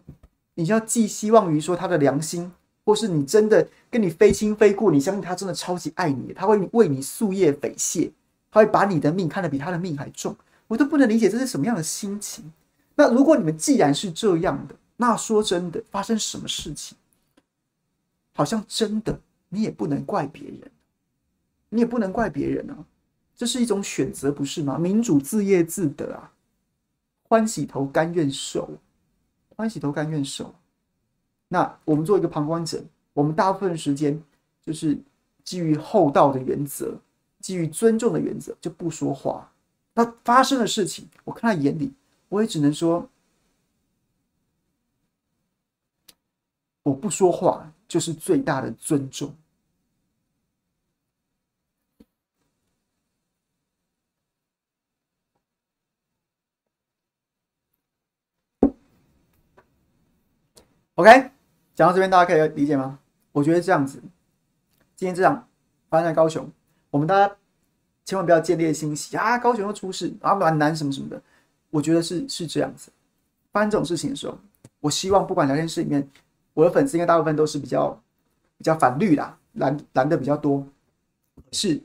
[0.56, 2.52] 你就要寄希望于说他的良心，
[2.86, 8.12] 或是你真的跟你非亲非故，你相信他真的超级爱你，他会为你夙夜匪懈，
[8.52, 10.36] 他会把你的命看得比他的命还重，
[10.68, 12.52] 我都不能理解这是什么样的心情。
[12.96, 16.98] 那如果你们既然是这样的，那说真的，发生什么事情，
[18.34, 19.20] 好像真的。
[19.50, 20.72] 你也不能怪别人，
[21.70, 22.86] 你也不能怪别人啊，
[23.36, 24.80] 这是一种选择，不是吗？
[24.80, 26.34] 民主自业自得啊，
[27.22, 28.80] 欢喜头甘愿受，
[29.56, 30.56] 欢喜头甘愿受。
[31.50, 34.20] 那我们做一个旁观者，我们大部分时间
[34.64, 34.98] 就是
[35.44, 37.00] 基于厚道的原则，
[37.40, 39.52] 基于尊重的原则，就不说话。
[39.94, 41.94] 那发生的事情，我看在眼里，
[42.30, 43.08] 我也只能说，
[46.82, 49.32] 我不说话就是最大的尊重。
[60.96, 61.30] OK，
[61.76, 62.98] 讲到这边，大家可以理解吗？
[63.32, 64.02] 我觉得这样子，
[64.96, 65.48] 今天这样
[65.88, 66.52] 发生在高雄，
[66.90, 67.36] 我们大家
[68.06, 69.38] 千万不要建立信息啊！
[69.38, 71.22] 高雄又出事啊，暖男什么什么的，
[71.70, 72.92] 我觉得是是这样子。
[73.52, 74.36] 发生这种事情的时候，
[74.80, 76.10] 我希望不管聊天室里面，
[76.54, 78.02] 我的粉丝应该大部分都是比较
[78.58, 80.66] 比较反绿啦，蓝蓝的比较多，
[81.52, 81.82] 是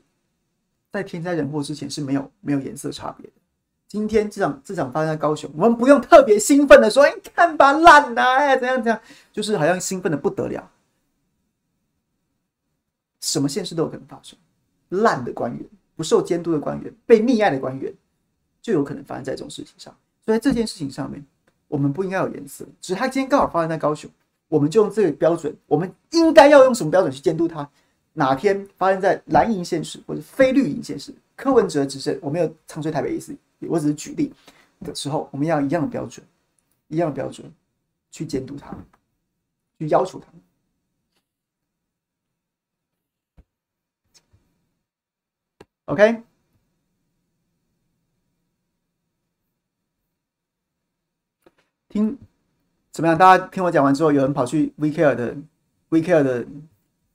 [0.91, 3.33] 在天灾人祸之前是没有没有颜色差别的。
[3.87, 9.01] 今天这场这场发生在高雄，我们不用特别兴奋的说，哎看吧，烂呐，哎，怎样怎样，
[9.33, 10.69] 就是好像兴奋的不得了。
[13.19, 14.37] 什么现实都有可能发生，
[14.89, 15.65] 烂的官员、
[15.95, 17.91] 不受监督的官员、被溺爱的官员，
[18.61, 19.91] 就有可能发生在这种事情上。
[20.23, 21.25] 所以在这件事情上面，
[21.67, 22.63] 我们不应该有颜色。
[22.79, 24.09] 只是他今天刚好发生在高雄，
[24.49, 27.69] 我们就用这个标准，我们应该要用什么标准去监督他？
[28.13, 33.33] 哪天发生在蓝营县市或者非绿营县市，柯文哲执政，我没有唱衰台北意思。
[33.61, 34.33] 我只是举例
[34.81, 36.25] 的时候，我们要一样的标准，
[36.87, 37.49] 一样的标准
[38.11, 38.75] 去监督他，
[39.77, 40.27] 去要求他。
[45.85, 46.21] OK，
[51.89, 52.17] 听
[52.91, 53.17] 怎么样？
[53.17, 55.35] 大家听我讲完之后，有人跑去 VCare 的
[55.89, 56.45] VCare 的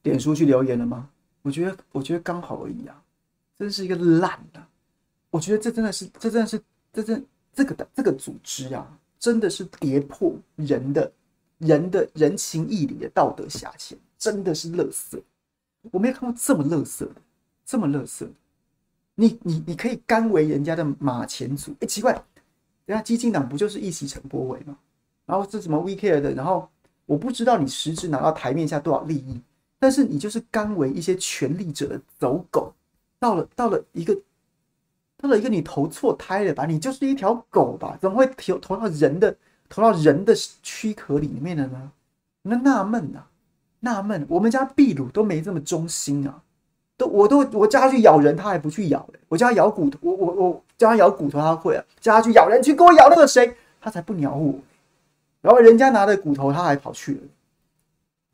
[0.03, 1.09] 脸书去留言了吗？
[1.43, 3.03] 我觉得，我觉得刚好而已啊，
[3.59, 4.65] 真是一个烂的。
[5.31, 6.63] 我觉得这真的是，这真的是，
[6.93, 11.13] 这真这个的这个组织啊，真的是跌破人的
[11.59, 15.21] 人的人情义理的道德下限，真的是垃圾。
[15.91, 17.17] 我没有看过这么垃圾的，
[17.67, 18.31] 这么垃圾的。
[19.17, 21.75] 你你你可以甘为人家的马前卒？
[21.81, 22.13] 哎，奇怪，
[22.87, 24.79] 人家基进党不就是一席陈柏伟吗？
[25.27, 26.69] 然后这什么 WeCare 的，然后
[27.07, 29.41] 我不知道你实质拿到台面下多少利益，
[29.79, 32.73] 但是你就是甘为一些权力者的走狗，
[33.19, 34.17] 到了到了一个。
[35.17, 36.67] 到了一个你投错胎了吧？
[36.67, 37.97] 你就是一条狗吧？
[37.99, 39.35] 怎么会投投到人的
[39.71, 41.91] 投到人的躯壳里面了呢？
[42.43, 43.23] 那纳闷呐，
[43.81, 44.27] 纳闷。
[44.29, 46.43] 我们家秘鲁都没这么忠心啊，
[46.99, 49.21] 都我都我叫他去咬人，他还不去咬嘞。
[49.29, 51.83] 我叫他咬骨头，我我我叫他咬骨头，他会啊。
[52.01, 54.55] 叫他去咬人，去给我咬那个谁，他才不鸟我。
[55.45, 57.21] 然后人家拿的骨头，他还跑去了。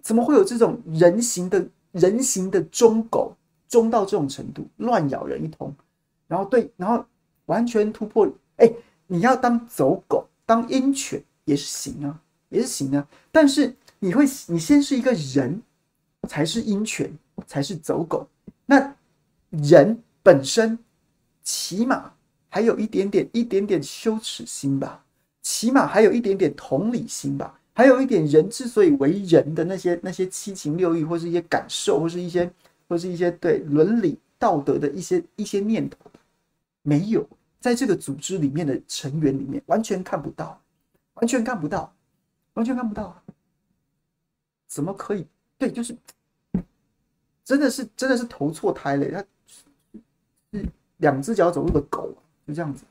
[0.01, 3.35] 怎么会有这种人形的人形的忠狗，
[3.69, 5.75] 忠到这种程度，乱咬人一通？
[6.29, 7.05] 然后对，然后
[7.47, 8.31] 完全突破。
[8.59, 8.73] 哎，
[9.09, 13.05] 你要当走狗，当鹰犬也是行啊，也是行啊。
[13.33, 15.61] 但是你会，你先是一个人，
[16.29, 17.13] 才是鹰犬，
[17.45, 18.29] 才是走狗。
[18.67, 18.95] 那
[19.51, 20.79] 人本身
[21.43, 22.13] 起码
[22.49, 25.05] 还有一点点、一点点羞耻心吧，
[25.43, 32.51] 起码还有一点点同理心吧，还有一点人之所以为人的那些那些七情六欲，或是一些感受，或是一些
[32.89, 35.97] 或是一些对伦理道德的一些一些念头。
[36.83, 37.29] 没有，
[37.61, 40.61] 在这个组织里面的成员里面，完全看不到，
[41.15, 41.95] 完全看不到，
[42.55, 43.23] 完全看不到，
[44.67, 45.27] 怎么可以？
[45.59, 45.95] 对，就是，
[47.45, 49.07] 真的是，真的是投错胎了。
[49.11, 49.25] 他
[50.53, 50.67] 是
[50.97, 52.15] 两只脚走路的狗，
[52.47, 52.85] 就这样子。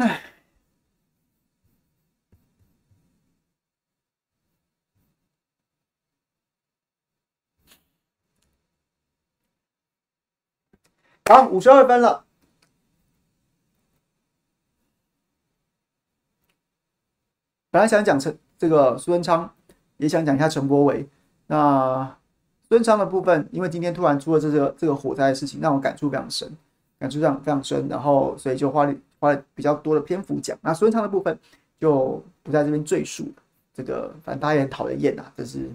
[0.00, 0.22] 哎，
[11.26, 12.24] 好，五十二分了。
[17.70, 19.54] 本来想讲陈这个苏文昌，
[19.98, 21.06] 也想讲一下陈柏惟。
[21.46, 22.18] 那
[22.62, 26.56] 孙昌的部分，因为今天突然出了这个这个火灾的事情，让我感触非常深，
[26.98, 27.86] 感触非常非常深。
[27.86, 30.58] 然后，所以就花了花了比较多的篇幅讲。
[30.60, 31.38] 那孙昌的部分
[31.78, 33.30] 就不在这边赘述。
[33.72, 35.70] 这个反正他也很讨人厌呐，就是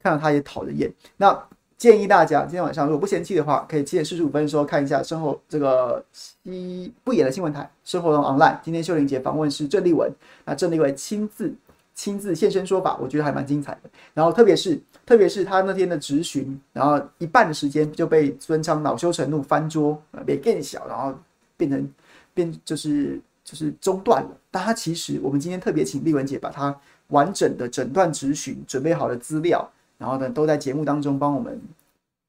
[0.00, 0.88] 看到他也讨人厌。
[1.16, 1.36] 那。
[1.78, 6.00] 建议大家今天晚上如果不嫌弃的话，可以七点四十五分的时候看一下生活这个
[6.44, 8.56] 一不演的新闻台生活中 online。
[8.62, 10.08] 今天秀玲姐访问是郑丽文，
[10.44, 11.52] 那郑丽文亲自
[11.92, 13.90] 亲自现身说法，我觉得还蛮精彩的。
[14.14, 21.12] 然后特别是特别是他那天的质询，然后一半的时间就被孙昌恼羞成怒翻桌，变更小，然后
[21.56, 21.92] 变成
[22.34, 24.30] 变就是就是中断了。
[24.50, 26.78] 但他其实我们今天特别请丽文姐把他
[27.08, 29.70] 完整的诊断、咨询准备好的资料。
[29.98, 31.60] 然后呢，都在节目当中帮我们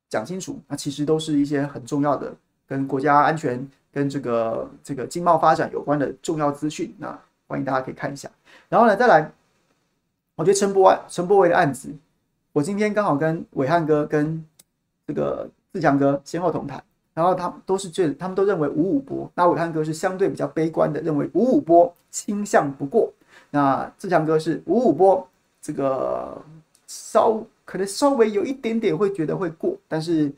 [0.07, 0.59] 讲清楚。
[0.67, 2.31] 那其实都是一些很重要的，
[2.67, 6.93] 跟国家安全、跟这个这个经贸发展有关的重要资讯。
[6.99, 8.29] 那欢迎大家可以看一下。
[8.69, 9.31] 然后呢，再来，
[10.35, 11.91] 我觉得陈柏陈柏惟的案子，
[12.51, 14.45] 我今天刚好跟伟汉哥、跟
[15.07, 16.83] 这个自强哥先后同台，
[17.13, 19.31] 然后他们都是觉他们都认为五五波。
[19.35, 23.11] 那伟汉哥是相对比较悲观的，认为五五波倾向不过。
[23.51, 25.27] 那志强哥是五五波，
[25.61, 26.41] 这个
[26.87, 27.43] 稍。
[27.65, 30.29] 可能稍微有一点点会觉得会过，但是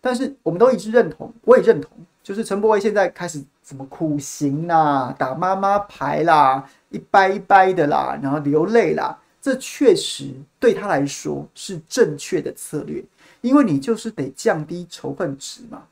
[0.00, 1.92] 但是我们都一致认同，我也认同，
[2.24, 13.02] 就是陈柏惟现在开始什么苦行啦，打妈妈牌啦，一掰一掰的啦，然后流泪啦，这确实对他来说是正确的策略，
[13.42, 15.84] 因为你就是得降低仇恨值嘛。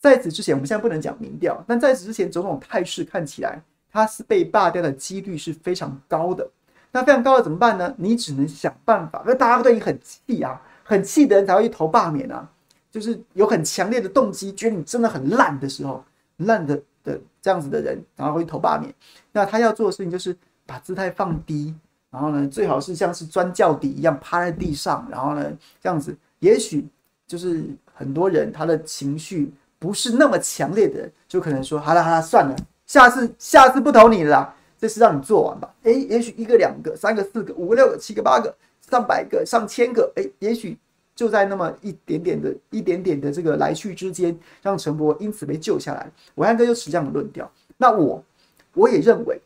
[0.00, 6.48] 在此之前，我们现在不能讲民调，但在此之前，种种态势看起来，他是被罢掉的几率是非常高的。
[6.90, 7.94] 那非常高的怎么办呢？
[7.98, 12.48] 你只能想办法，那大家对你很气啊，很气的人才会去投罢免啊。
[12.90, 16.02] 就是有很强烈的动机，觉得你真的很烂的时候，
[16.38, 16.74] 烂的
[17.04, 18.92] 的这样子的人，然后会投罢免。
[19.30, 20.36] 那他要做的事情就是
[20.66, 21.72] 把姿态放低，
[22.10, 26.88] 然后呢，最好是像是钻轿底一样趴在地上，然后呢，这样子，也许
[27.28, 32.56] 就是很多人他的情绪不是那么强烈的人，就可能说，好了好了，算了，
[32.86, 35.74] 下次下次不投你了啦，这次让你做完吧。
[35.82, 38.54] 诶，也许一个两个三个四个五个六个七个八个
[38.88, 40.78] 上百个上千个，诶，也许。
[41.12, 46.10] 就在那么一点点的、一点点的这个来去之间，让陈伯因此被救下来。
[46.34, 47.50] 暐瀚哥就持这样的论调。
[47.76, 48.24] 那我
[48.72, 49.38] 我也认为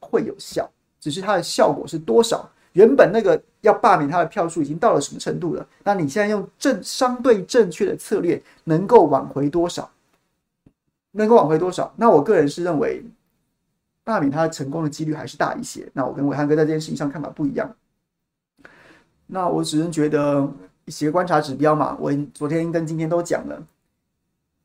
[0.00, 2.50] 会有效，只是它的效果是多少？
[2.76, 5.66] 原本那个要罢免他的票数已经到了什么程度了？
[5.82, 9.90] 那你现在用正相对正确的策略，能够挽回多少？
[11.12, 11.92] 能够挽回多少？
[11.96, 13.02] 那我个人是认为
[14.04, 15.88] 罢免他成功的几率还是大一些。
[15.94, 17.74] 那我跟伟汉哥在这件事情上看法不一样。
[19.26, 20.48] 那我只能觉得。
[20.88, 23.60] 一些观察指标嘛，我昨天跟今天都讲了。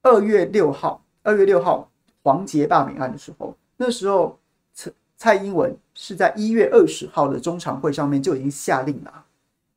[0.03, 1.89] 二月六号，二月六号
[2.21, 4.37] 黄杰罢免案的时候，那时候
[5.21, 9.23] 蔡英文是在一月二十号的中常会上面就已经下令了。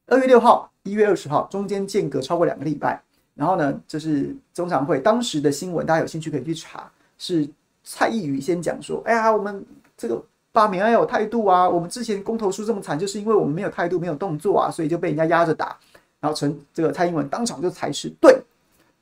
[0.06, 2.98] 二月六号，一月二十号，中间间隔超过两个礼拜。
[3.34, 7.46] 然后呢，就是中常会当时的新闻，大家有兴趣可以去查，是
[7.82, 9.62] 蔡易余先讲说：“哎呀，我们
[9.98, 10.18] 这个
[10.50, 15.76] 罢免要有态度啊，我们之前公投输这么惨，就是因为我们没有态度，没有动作啊，所以就被人家压着打。”
[16.20, 18.34] 然后陈这个蔡英文当场就裁示，对，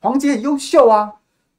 [0.01, 1.12] 黄杰很优秀啊，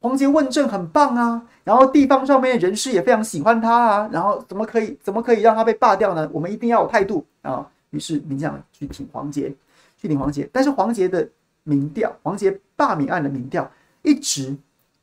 [0.03, 6.29] 黄杰问政很棒啊，然后地方上面的人士也非常喜欢他啊，然后怎么可以怎么可以让他被罢掉呢？
[6.33, 7.65] 我们一定要有态度啊！
[7.91, 9.55] 于是民进党去挺黄杰，
[9.97, 11.25] 去挺黄杰，但是黄杰的
[11.63, 14.53] 民调，黄杰罢免案的民调一直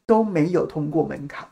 [0.05, 1.49] 都没有通过门槛，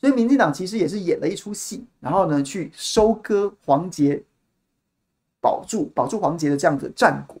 [0.00, 4.22] 所以民进党其实也是演了一出戏，然后呢去收割黄杰，
[5.40, 7.36] 保住保住黄杰的这样的战果。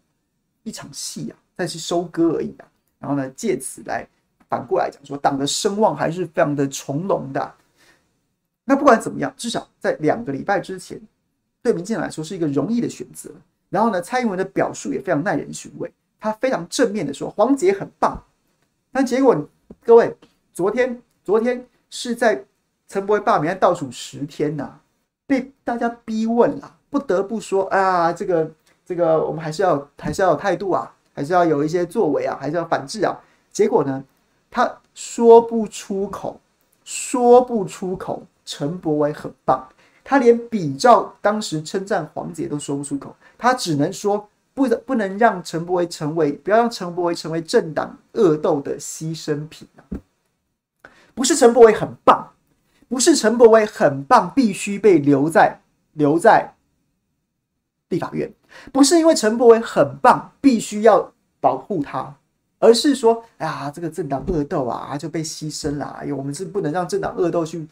[0.64, 2.66] 一场戏啊，再去收割而已啊。
[2.98, 4.04] 然后呢，借此来
[4.48, 7.54] 反过来讲说，党的声望还是非常的从容的。
[8.64, 11.00] 那不管怎么样，至少在两个礼拜之前，
[11.62, 13.30] 对民进党来说是一个容易的选择。
[13.68, 18.22] 然后呢，蔡英文的表述也非常耐人寻味，他非常正面的说黄杰很棒。
[18.92, 19.36] 但结果
[19.84, 20.16] 各位，
[20.52, 22.44] 昨天昨天是在
[22.88, 24.80] 陈柏惟罢免倒数十天呐、
[25.26, 28.50] 被大家逼问了，不得不说啊，这个。
[28.88, 33.18] 这个我们还是要还是要有态度啊，还是要有一些作为啊，还是要反制啊。
[33.50, 34.04] 结果呢，
[34.50, 36.40] 他说不出口，
[36.84, 38.26] 说不出口。
[38.48, 39.68] 陈柏威很棒，
[40.04, 49.66] 他连比照当时称赞黄姐都说不出口，他只能说不不能让陈柏威成为，不要让陈柏威成为政党恶斗的牺牲品。
[51.12, 52.30] 不是陈柏威很棒，
[52.88, 55.58] 不是陈柏威很棒，必须被留在
[55.94, 56.54] 留在
[57.88, 58.32] 立法院。
[58.72, 62.14] 不是因为陈柏威很棒，必须要保护他，
[62.58, 65.86] 而是说，哎呀，这个政党恶斗啊，就被牺牲了。
[66.00, 67.66] 哎呦，我们是不能让政党恶斗去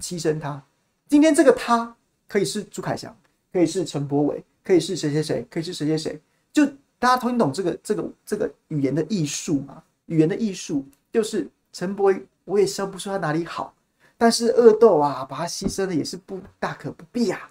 [0.00, 0.62] 牺牲他。
[1.08, 1.94] 今天这个他
[2.28, 3.14] 可以是朱凯翔，
[3.52, 6.20] 可以是陈柏伟，可以是谁谁谁，可以是谁谁谁。
[6.52, 6.66] 就
[6.98, 9.82] 大家听懂这个这个这个语言的艺术嘛？
[10.06, 13.74] 语言的艺术就是陈柏伟，我也说不出他哪里好，
[14.16, 17.50] 但是恶斗啊，把他牺牲了也是不大可不必啊。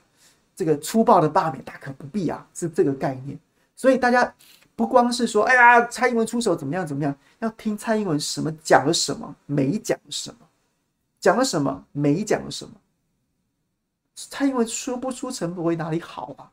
[0.55, 3.38] 这个粗暴的罢免大可不必啊，是这个概念。
[3.75, 4.32] 所以大家
[4.76, 10.38] 不光是说，哎呀，蔡英文出手怎么样怎么样，要听蔡英文什么讲了什么，没讲什么，
[11.19, 12.72] 讲了什么，没讲了什么。
[14.15, 16.49] 蔡英文说不出陈柏惟哪里好啊。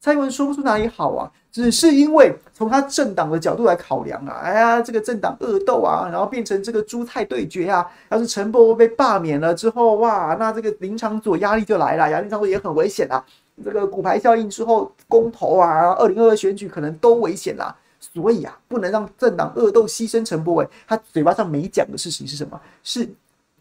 [0.00, 7.90] 蔡英文说不出哪里好啊，只是因为从他政党的角度来考量啊，哎呀，这个政党恶斗啊，然后变成这个朱蔡对决啊。
[8.10, 13.24] 要是陈柏惟被罢免了之后，哇，那这个林昶佐压力就来了，呀，林昶佐也很危险啊。
[13.62, 17.76] 这个骨牌效应之后，公投啊，二零二二选举可能都危险啦。
[18.00, 20.68] 所以啊，不能让政党恶斗牺牲陈柏伟。
[20.86, 22.60] 他嘴巴上没讲的事情是什么？
[22.82, 23.08] 是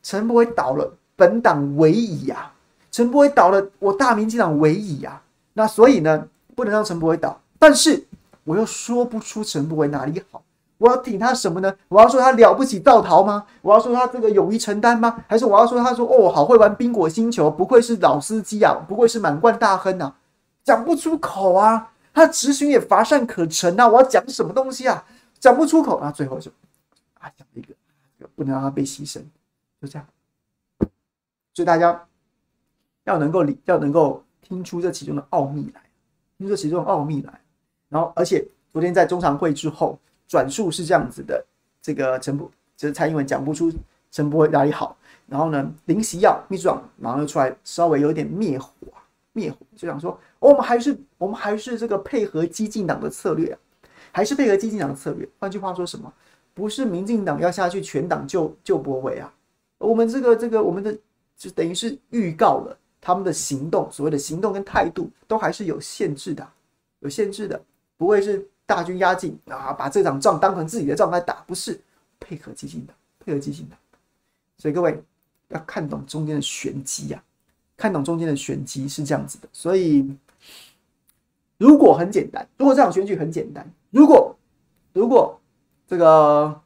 [0.02, 2.52] 陈柏伟倒了，本党危矣呀。
[2.92, 5.22] 陈柏伟倒了，我大民进党危矣呀。
[5.54, 6.28] 那所以呢？
[6.56, 8.06] 不能让陈柏伟倒，但是
[8.44, 10.44] 我又说不出陈柏伟哪里好。
[10.84, 11.74] 我要挺他什么呢？
[11.88, 13.46] 我要说他了不起造逃吗？
[13.62, 15.24] 我要说他这个勇于承担吗？
[15.30, 20.18] 还是我要说他说哦，好会玩冰果星球，不愧是老司机啊，不愧是满贯大亨啊，
[20.62, 21.92] 讲不出口啊。
[22.14, 23.88] 他执行也乏善可陈啊。
[23.88, 25.06] 我要讲什么东西啊？
[25.40, 26.12] 讲不出口啊。
[26.12, 26.52] 最后就
[27.18, 27.74] 啊，讲一个，
[28.36, 29.22] 不能让他被牺牲，
[29.82, 30.06] 就这样。
[31.54, 32.06] 所以大家
[33.06, 35.82] 要能够理，要能够听出这其中的奥秘来，
[36.38, 37.40] 听出其中的奥秘来。
[37.88, 39.98] 然后，而且昨天在中常会之后，
[40.34, 41.46] 转述是这样子的：
[41.80, 43.72] 这个陈伯，就是蔡英文讲不出
[44.10, 44.98] 陈柏惟哪里好。
[45.28, 48.72] 然后呢，林锡耀秘书长马上就出来，稍微有点灭火，
[49.32, 53.60] 灭火就想说，我们还是我们还是这个配合激进党的策略啊，
[54.12, 55.30] 还是配合激进党的策略。
[55.38, 56.12] 换句话说什么？
[56.56, 59.32] 不是民进党要下去全党救救柏惟啊，
[59.78, 60.98] 我们这个这个我们的
[61.38, 66.48] 就等于是预告了他们的行动，所谓的行动跟态度都还是有限制的，
[67.02, 67.62] 有限制的。
[67.96, 71.80] 不会是大军压境啊，把这场仗当成自己的仗来打，不是
[72.20, 73.76] 配合基进的，配合基进的。
[74.58, 75.04] 所以各位
[75.50, 77.24] 要看懂中间的玄机呀，
[77.76, 79.50] 看懂中间的玄机是这样子的。
[79.52, 80.16] 所以
[81.58, 84.36] 如果很简单，如果这场选举很简单，如果
[84.94, 85.40] 如果
[85.88, 86.62] 这个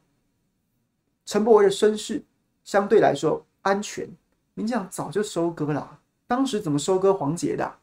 [1.26, 2.22] 陈伯维的身世
[2.62, 4.08] 相对来说安全，
[4.54, 5.98] 民进党早就收割了。
[6.26, 7.74] 当时怎么收割黄杰的？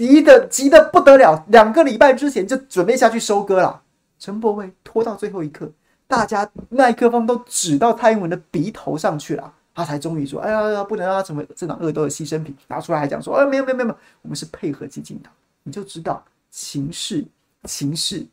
[0.00, 3.82] 急的急的不得了，两个礼拜之前就准备下去收割了。
[4.18, 5.70] 陈柏威拖到最后一刻，
[6.06, 15.30] 大家麦克风都指到蔡英文的鼻头上去了，他才终于说：“哎呀，不能让他成为这场恶斗的牺牲品。”拿出来还讲说：“哎，没有没有没有，我们是配合基进党。”
[15.64, 17.22] 你就知道情势
[17.64, 18.26] 情势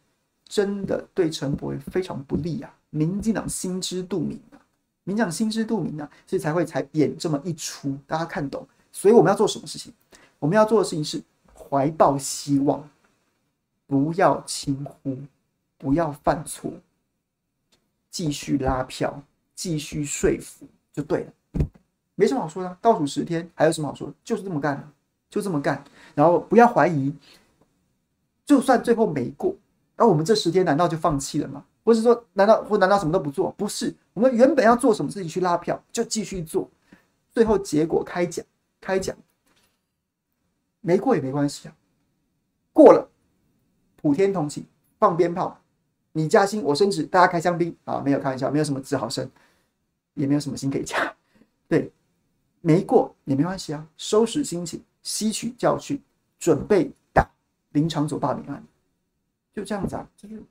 [0.48, 2.74] 真的对陈柏威非常不利啊！
[2.92, 4.56] 民进党心知肚明啊，
[5.04, 8.66] 民进党心知肚明啊，所以才会才演这么一出，大家看懂。
[8.94, 9.92] 所以我们要做什么事情？
[10.40, 11.22] 我们要做的事情是。
[11.70, 12.90] 怀抱希望，
[13.86, 15.18] 不要轻忽，
[15.78, 16.72] 不要犯错，
[18.10, 19.22] 继续拉票，
[19.56, 21.32] 继续说服就对了，
[22.16, 22.78] 没什么好说的。
[22.82, 24.14] 倒数十天还有什么好说？
[24.24, 24.92] 就是这么干，
[25.30, 25.84] 就这么干。
[26.16, 27.14] 然后不要怀疑，
[28.46, 29.56] 就算最后没过，
[29.96, 31.66] 那我们这十天难道就放弃了吗？
[31.84, 33.50] 或是说，难道或难道什么都不做？
[33.58, 36.70] 不是，我们原本要做什么事情去拉票，就继续做。
[37.32, 38.46] 最后结果开奖，
[38.82, 39.16] 开奖。
[40.88, 41.76] 没过也没关系啊，
[42.72, 43.10] 过了，
[43.98, 44.66] 普天同庆，
[44.98, 45.60] 放鞭炮，
[46.14, 47.76] 你加薪我升职，大家开香槟。
[47.84, 49.30] 啊，没有开玩笑，没有什么自豪声，
[50.14, 51.14] 也没有什么薪可以加，
[51.68, 51.92] 对，
[52.62, 56.02] 没过也没关系啊，收拾心情，吸取教训，
[56.40, 57.30] 准备打
[57.74, 58.64] 林昶佐罢免案，
[59.54, 60.42] 就这样子啊，就是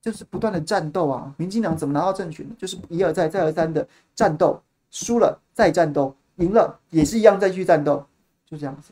[0.00, 2.54] 就是不断的战斗啊，民进党怎么拿到政权呢？
[2.56, 4.58] 就是一而再再而三的战斗，
[4.90, 8.06] 输了再战斗，赢了也是一样再去战斗，
[8.46, 8.90] 就这样子。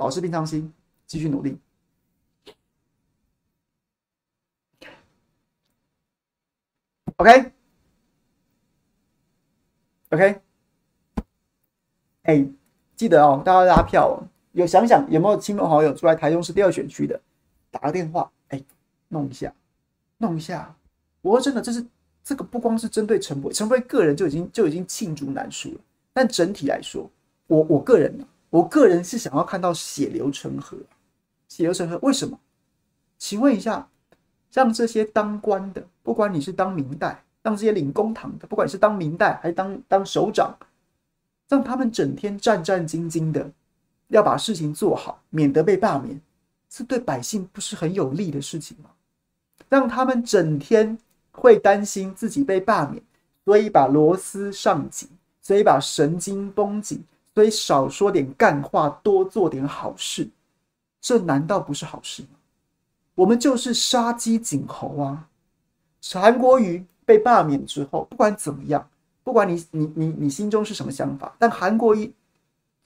[0.00, 0.72] 保持平常心，
[1.06, 1.58] 继续努力。
[7.16, 7.52] OK，OK，、
[12.22, 12.48] 哎，
[12.96, 14.24] 记得哦，大家拉票哦。
[14.52, 17.20] 有想想有没有亲朋好友住在台中市第二选区的，
[17.70, 18.64] 打个电话，哎，
[19.08, 19.52] 弄一下，
[20.16, 20.74] 弄一下。
[21.20, 21.86] 我说真的，这是
[22.24, 25.80] 这个不光是针对陈柏，陈柏个人就已经就已经罄竹难书了。
[26.14, 27.10] 但整体来说，
[27.48, 28.26] 我我个人呢。
[28.50, 30.76] 我个人是想要看到血流成河，
[31.48, 31.98] 血流成河。
[32.02, 32.38] 为什么？
[33.16, 33.88] 请问一下，
[34.52, 40.54] 让这些当官的，不管你是当明代，让这些领公堂的，不管是当明代还是当当首长，
[41.48, 43.50] 让他们整天战战兢兢的
[44.08, 46.20] 要把事情做好，免得被罢免，
[46.68, 48.90] 这对百姓不是很有利的事情吗？
[49.68, 50.98] 让他们整天
[51.30, 53.00] 会担心自己被罢免，
[53.44, 55.08] 所以把螺丝上紧，
[55.40, 57.04] 所以把神经绷紧。
[57.34, 60.28] 所以少说点干话，多做点好事，
[61.00, 62.28] 这难道不是好事吗？
[63.14, 65.28] 我们就是杀鸡儆猴啊！
[66.14, 68.88] 韩国瑜被罢免之后，不管怎么样，
[69.22, 72.12] 不管你你你你心中是什么想法，但韩国瑜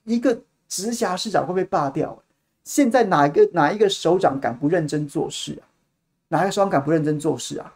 [0.05, 2.21] 一个直辖市长会被罢掉，
[2.65, 5.63] 现在哪一个哪一个首长敢不认真做事啊？
[6.29, 7.73] 哪一个首长敢不认真做事啊？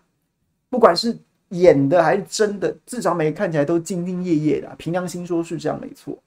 [0.68, 1.16] 不管是
[1.50, 6.18] 演的还是真的，至少每个看起来都兢兢业业的，凭良心说是这样没错。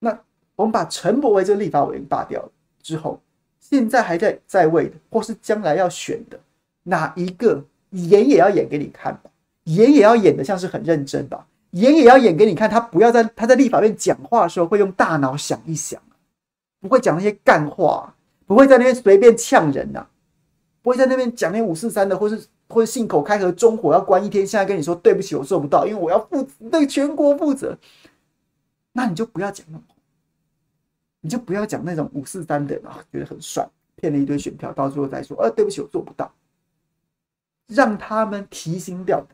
[0.00, 0.18] 那
[0.56, 2.50] 我们把陈伯威这个立法委员罢掉了
[2.82, 3.20] 之后，
[3.60, 6.40] 现在还在在位的，或是将来要选的
[6.82, 9.30] 哪一个演也要演给你看吧，
[9.64, 16.00] 演也要演得像是很认真吧，演也要演给你看，他不要在他在立法院讲话的时候会用大脑想一想，
[16.80, 18.14] 不会讲那些干话，
[18.46, 20.06] 不会在那边随便呛人呐，
[20.82, 27.76] 不会在那边讲那些五四三的，或是或者信口开河，中火要关一天，现在跟你说对不起，我做不到，因为我要负对全国负责。
[28.92, 29.82] 那你就不要讲那么，
[31.20, 36.30] 你就不要讲那种五四三的啊，觉得很帅，骗了一堆选票，到最后再说，呃，对不起，我做不到。
[37.66, 39.28] 让他们提心吊胆，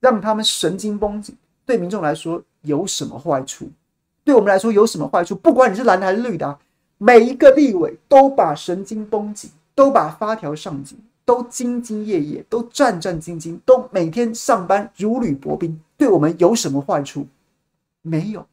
[0.00, 3.70] 让他们神经绷紧，对民众来说有什么坏处？
[4.24, 5.34] 对我们来说有什么坏处？
[5.34, 6.58] 不管你是蓝的还是绿的啊，
[6.98, 17.26] 每一个立委都把神经绷紧，都把发条上紧，都兢兢业业，都战战兢兢，都每天上班如履薄冰，对我们有什么坏处？
[18.02, 18.46] 没有。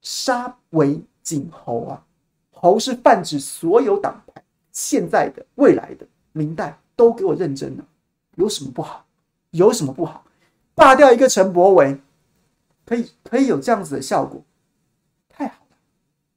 [0.00, 2.02] 杀为儆侯啊，
[2.50, 7.84] 侯是泛指所有党派，现在的、未来的明代都给我认真了，
[8.36, 9.04] 有什么不好？
[9.50, 10.24] 有什么不好？
[10.74, 12.00] 罢掉一个陈伯维，
[12.86, 14.42] 可以可以有这样子的效果，
[15.28, 15.76] 太好了。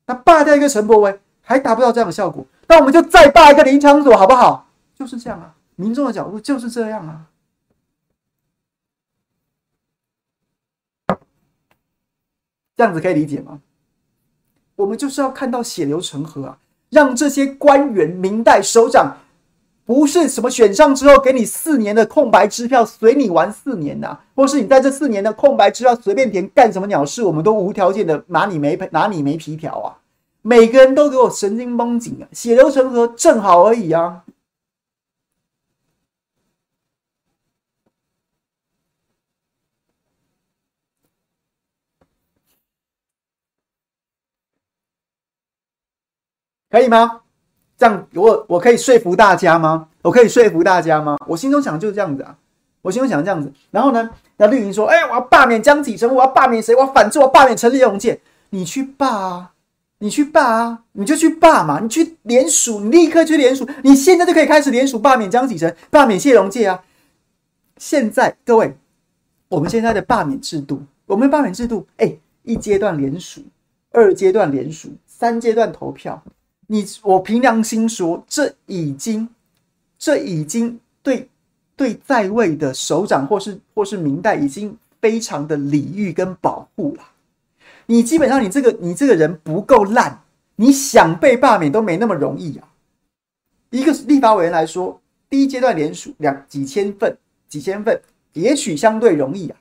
[0.08, 4.68] 那罢掉一个陈伯维还达不到这样的效果，那我们就再罢一个林昌佐，好不好？
[4.94, 7.28] 就是这样啊，民众的角度就是这样啊，
[12.76, 13.62] 这样子可以理解吗？
[14.82, 16.58] 我们就是要看到血流成河啊，
[16.90, 19.16] 让这些官员、明代首长。
[19.84, 29.98] 不是什么选上之后给你四年的空白支票，随你玩四年呐、啊，或是你在这四年的空白支票随便填干什么鸟事，我们都无条件的拿你没拿你没皮条啊！
[30.44, 34.24] 每个人都给我神经绷紧啊，血流成河正好而已啊！
[46.72, 47.20] 可以吗？
[47.78, 49.88] 这样我我可以说服大家吗？
[50.02, 51.18] 我可以说服大家吗？
[51.28, 52.36] 我心中想的就是这样子啊，
[52.82, 53.52] 我心中想这样子。
[53.72, 56.74] 然后呢，那绿营说：“哎，我要罢免江启臣，我要罢免谁？
[56.76, 58.20] 我要反制，我罢免陈立荣健。
[58.52, 59.52] 你去罢啊，
[60.00, 66.84] 你去罢啊，你就去罢嘛，你去联署，你立刻去联署，你现在就可以开始联署罢免江启臣，罢免谢龙介啊！
[67.78, 68.76] 现在各位，
[69.50, 73.42] 我们现在的罢免制度，我们罢免制度，哎，一阶段联署，
[73.92, 76.22] 二阶段联署，三阶段投票。”
[76.72, 79.28] 你我凭良心说，这已经，
[80.00, 81.28] 这已经对
[81.76, 87.04] 对在位的首长或是或是明代已经非常的礼遇跟保护了。
[87.88, 90.22] 你基本上你这个你这个人不够烂，
[90.56, 92.66] 你想被罢免都没那么容易啊。
[93.72, 97.18] 一个立法委员来说，第一阶段联署两几千份
[97.50, 98.02] 几千份，
[98.32, 99.58] 也许相对容易啊，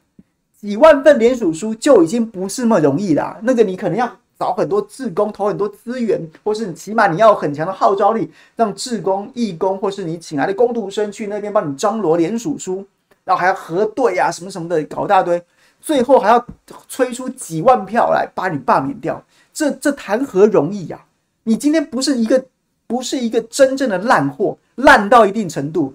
[0.61, 3.41] 几万份联署书就已经不是那么容易了。
[3.43, 4.17] 那个你可能要。
[4.41, 12.83] 找很多志工，投很多资源，或是你起码你要很强的号召力，让志工、义工，或是你请来的工读生去那边帮你张罗联署书，
[13.23, 15.43] 然后还要核对啊，什么什么的，搞一大堆，
[15.79, 16.43] 最后还要
[16.89, 19.23] 催出几万票来把你罢免掉，
[19.53, 20.99] 这这谈何容易呀？
[21.45, 22.43] 你今天不是一个
[22.87, 25.95] 不是一个真正的烂货，烂到一定程度，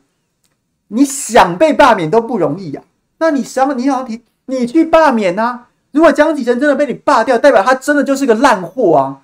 [0.90, 2.84] 你想被罢免都不容易呀。
[3.18, 5.70] 那你想，你想提，你去罢免啊？
[5.96, 9.22] 如果江启臣真的被你罢掉，代表他真的就是个烂货啊！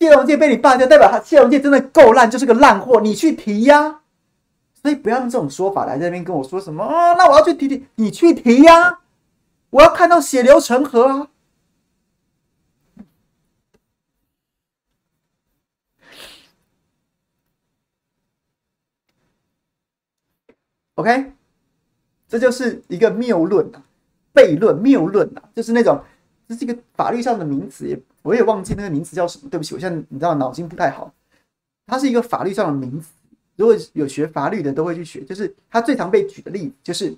[0.00, 3.00] 谢龙介被你罢掉，代表他谢龙介真的够烂，就是个烂货。
[3.00, 4.00] 你去提呀、
[4.82, 7.12] 所以不要用这种说法来这边跟我说什么啊？
[7.12, 8.98] 那我要去提提，你去提呀、
[9.70, 11.28] 我要看到血流成河啊
[20.96, 21.32] ！OK，
[22.28, 23.84] 这就是一个谬论啊。
[24.34, 26.00] 悖论、谬论啊，就是那种，
[26.48, 29.48] 这是一个法律上的名词，也我也忘记那个名词叫什么。
[29.50, 31.12] 对不起，我现在你知道脑筋不太好。
[31.86, 33.08] 它是一个法律上的名词，
[33.56, 35.22] 如果有学法律的都会去学。
[35.24, 37.14] 就是它最常被举的例子，就是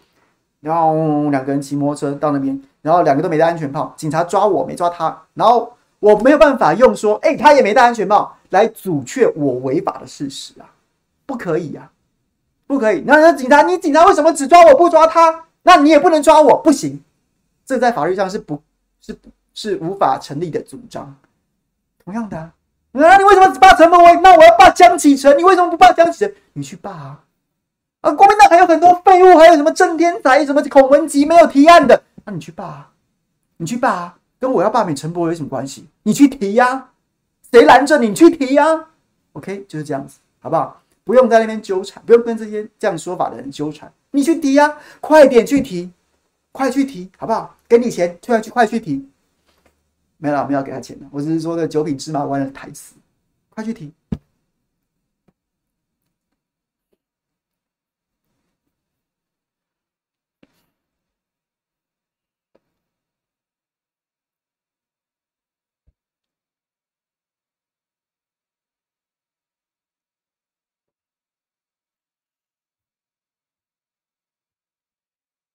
[0.61, 10.67] 然后两个人骑摩托车到那边，然后两个都没戴安全帽，警察抓我没抓他，然后我没有办法用说，哎，他也没戴安全帽来阻却我违法的事实啊，
[11.27, 11.93] 不可以呀、啊，
[12.67, 13.03] 不可以。
[13.07, 15.44] 那那警察，你警察为什么只抓我不抓他？
[15.65, 17.03] 那你也不能抓我，不行，
[17.67, 18.63] 这在法律上是不，
[19.01, 19.19] 是
[19.55, 21.17] 是无法成立的主张。
[22.05, 22.53] 同样的啊，
[22.93, 24.21] 你为什么只罢陈伯威？
[24.21, 26.35] 那我要罢江启臣，你为什么不罢江启臣？
[26.53, 27.25] 你去罢啊！
[28.03, 32.93] 啊，国民党还有很多废物，还有什么郑天才、什么孔文吉没有提案的，那你去罢啊！
[33.57, 34.19] 你去罢啊！
[34.39, 35.89] 跟我要罢免陈伯有什么关系？
[36.03, 36.91] 你去提呀、
[37.51, 38.15] 谁拦着你？
[38.15, 38.89] 去提呀、
[39.33, 40.83] ！OK，就是这样子，好不好？
[41.05, 43.91] 不用在那边纠缠，不用跟这些这样说法的人纠缠。
[44.15, 45.91] 你去提呀、快点去提，
[46.53, 47.57] 快去提，好不好？
[47.69, 49.09] 给你钱，退回去，快去提。
[50.19, 51.07] 没了，我们要给他钱了。
[51.11, 52.95] 我只是说个九品芝麻官的台词，
[53.51, 53.93] 快去提。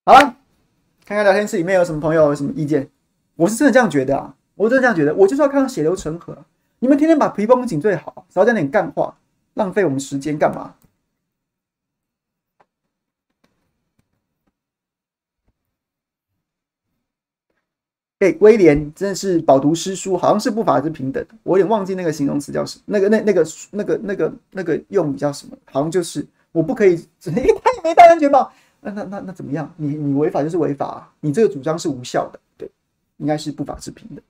[0.10, 0.22] 好了，
[1.06, 2.90] 看看聊天室里面有什么朋友有什么意见。
[3.36, 5.14] 我是真的这样觉得啊，我真的这样觉得。
[5.14, 6.36] 我就是要看到血流成河。
[6.80, 9.16] 你们天天把皮绷紧最好，少讲点干话，
[9.54, 10.74] 浪费我们时间干嘛？
[18.18, 21.24] 哎、威廉真的是饱读诗书，好像是不法之平等。
[21.44, 25.56] 我有点忘记那个形容词叫什么，那个那那个那个那个那个用语叫什么？
[25.66, 27.54] 好像就是我不可以， 他也
[27.84, 28.52] 没戴安全帽，
[28.82, 29.74] 那那那那怎么样？
[29.78, 32.70] 你你违法就是违法啊，你这个主张是无效的，对，
[33.18, 34.22] 应该是不法之评的。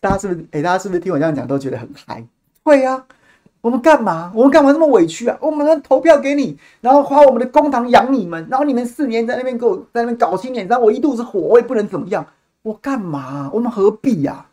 [0.00, 0.48] 大家是不是？
[0.52, 2.26] 哎，大家是不是听我这样讲都觉得很嗨？
[2.62, 3.06] 会呀、啊，
[3.62, 4.32] 我们干嘛？
[4.34, 5.36] 我们干嘛这么委屈啊？
[5.40, 12.26] 我们投票给你，然后花我们的公帑养你们，然后你们四年在那边给我在那边搞青年，然后我一肚子火，我也不能怎么样。
[12.62, 13.50] 我干嘛？
[13.52, 14.46] 我们何必呀、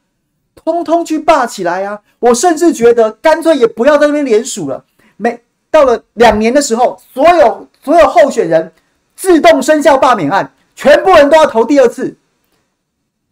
[0.56, 2.02] 通通去罢起来呀、啊！
[2.20, 4.84] 我甚至觉得干脆也不要在那边联署了。
[5.18, 5.42] 每
[5.72, 8.72] 到了两年的时候，所有所有候选人
[9.16, 12.16] 自动生效罢免案，全部人都要投第二次。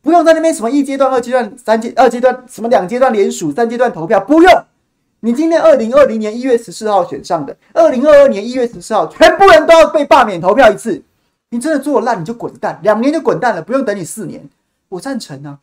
[0.01, 4.63] 不用在那边什么一阶段、二阶段、三阶二阶段什么两阶段联署、三阶段投票，不用。
[5.25, 11.01] 你今天二零二零年一月十四号选上的，二零二二年一月十四号，全部人都要被罢免投票一次。
[11.49, 14.47] 你真的做烂，你就滚蛋，两年就滚蛋了，不用等你四年。
[14.87, 15.57] 我赞成啊，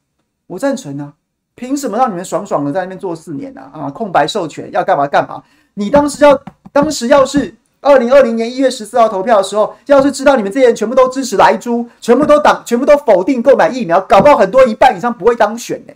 [0.49, 1.13] 我赞成啊。
[1.55, 3.61] 凭什么让你们爽爽的在那边做四年呢？
[3.73, 5.41] 啊，空白授权要干嘛干嘛？
[5.75, 6.43] 你当时要，
[6.73, 7.55] 当时要是。
[7.81, 15.93] 二零二零年一月十四号投票的时候，要是知道你们这些人全部都支持莱猪，全部都党，全部都否定购买疫苗，搞不好很多一半以上不会当选呢、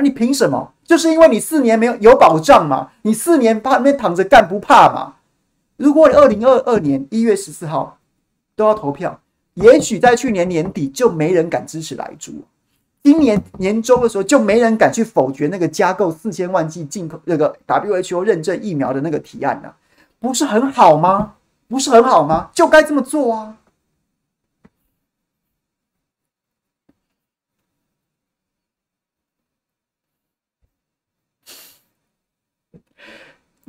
[0.00, 0.72] 你凭什么？
[0.84, 2.90] 就是因为你四年没有有保障嘛？
[3.02, 5.14] 你四年怕那躺着干不怕嘛？
[5.76, 7.98] 如果你二零二二年一月十四号
[8.56, 9.20] 都要投票，
[9.54, 12.32] 也许在去年年底就没人敢支持莱猪，
[13.02, 19.76] 今年年中的时候就没人敢去否决那个加购四千万剂进口那个 WHO 认证疫苗的那个提案呢、啊。
[20.18, 21.34] 不是很好吗？
[21.68, 22.50] 不是很好吗？
[22.52, 23.56] 就该这么做啊！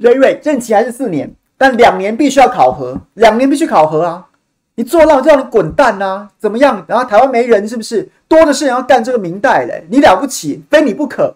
[0.01, 4.27] 瑞瑞，任期还是四年，但两年必须要考核，两年必须考核啊！
[4.73, 6.29] 你做烂就让你滚蛋呐、啊！
[6.39, 6.83] 怎么样？
[6.87, 8.09] 然后台湾没人是不是？
[8.27, 9.85] 多的是人要干这个民代嘞！
[9.91, 11.35] 你了不起，非你不可，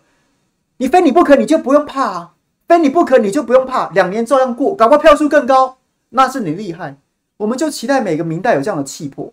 [0.77, 2.31] 你非你不可，你就不用怕啊！
[2.67, 5.77] 非你不可，你就不用怕，两年照样过，搞不好票数更高，
[6.09, 6.97] 那是你厉害。
[7.37, 9.31] 我们就期待每个民代有这样的气魄。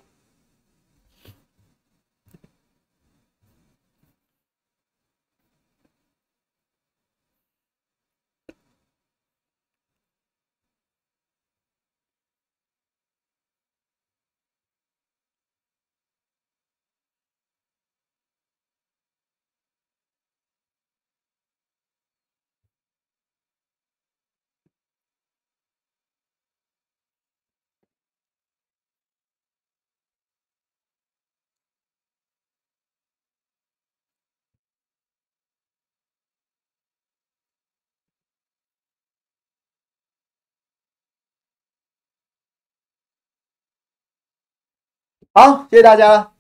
[45.35, 46.31] 好，谢谢大家，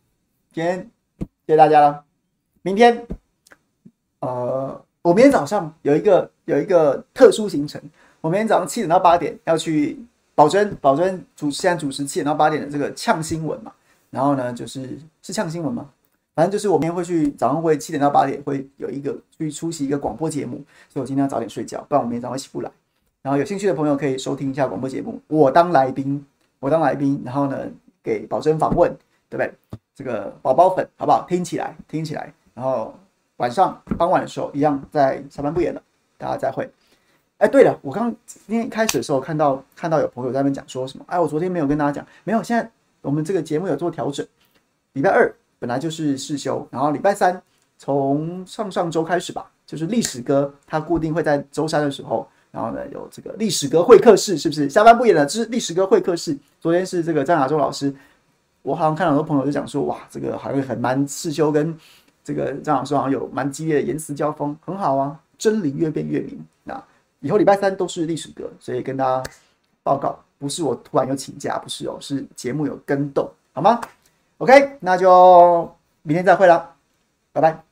[0.52, 2.04] 今天谢谢大家了。
[2.60, 3.06] 明天，
[4.20, 7.80] 呃，我明天早上有一个有一个特殊行程。
[8.20, 9.98] 我明天早上七点到八点要去
[10.34, 13.72] 保真，保真主现在主持七点到八点的这个呛新闻嘛。
[14.10, 15.88] 然后呢，就是是呛新闻吗？
[16.34, 22.70] 反正就是我明天会去早上会七点到八点会有一个去出席一个广播节目，所以我今天要早点睡觉，不然我明天早上起不来。
[23.22, 26.22] 然后有兴趣的朋友可以收听一下广播节目，我当来宾，
[26.60, 27.56] 我当来宾，然后呢。
[28.02, 28.90] 给保真访问，
[29.28, 29.52] 对不对？
[29.94, 31.26] 这个宝宝粉好不好？
[31.28, 32.32] 听起来，听起来。
[32.54, 32.94] 然后
[33.36, 35.82] 晚上傍晚的时候，一样在下班不演了，
[36.16, 36.68] 大家再会。
[37.38, 41.04] 哎，对了，我刚今天开始的时候看到看到有朋友在那边讲说什么？
[41.08, 42.42] 哎，我昨天没有跟大家讲，没有。
[42.42, 42.70] 现在
[43.00, 44.26] 我们这个节目有做调整，
[44.94, 47.42] 礼拜二本来就是试休，然后礼拜三
[47.76, 52.26] 从上上周开始吧，就是历史哥他固定会在周三的时候。
[52.52, 55.24] 然后呢，有这个历史哥会客室，是不是下班不演了？
[55.24, 56.38] 这是历史哥会客室。
[56.60, 57.92] 昨天是这个张亚洲老师，
[58.60, 61.74] 我好像看很多朋友就讲说，哇，这个好像很蛮刺修跟
[62.22, 66.38] 这个张老师好像有蛮激烈的言辞交锋，很好啊，真理越辩越明。
[66.62, 66.80] 那
[67.20, 69.22] 以后礼拜三都是历史哥，所以跟大家
[69.82, 73.80] 报告，不是我突然有请假，不是哦，是节目有更动，好吗
[74.36, 76.74] ？OK，那就明天再会了，
[77.32, 77.71] 拜拜。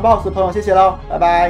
[0.00, 0.22] 好不好？
[0.24, 1.48] 的朋友，谢谢喽，拜拜。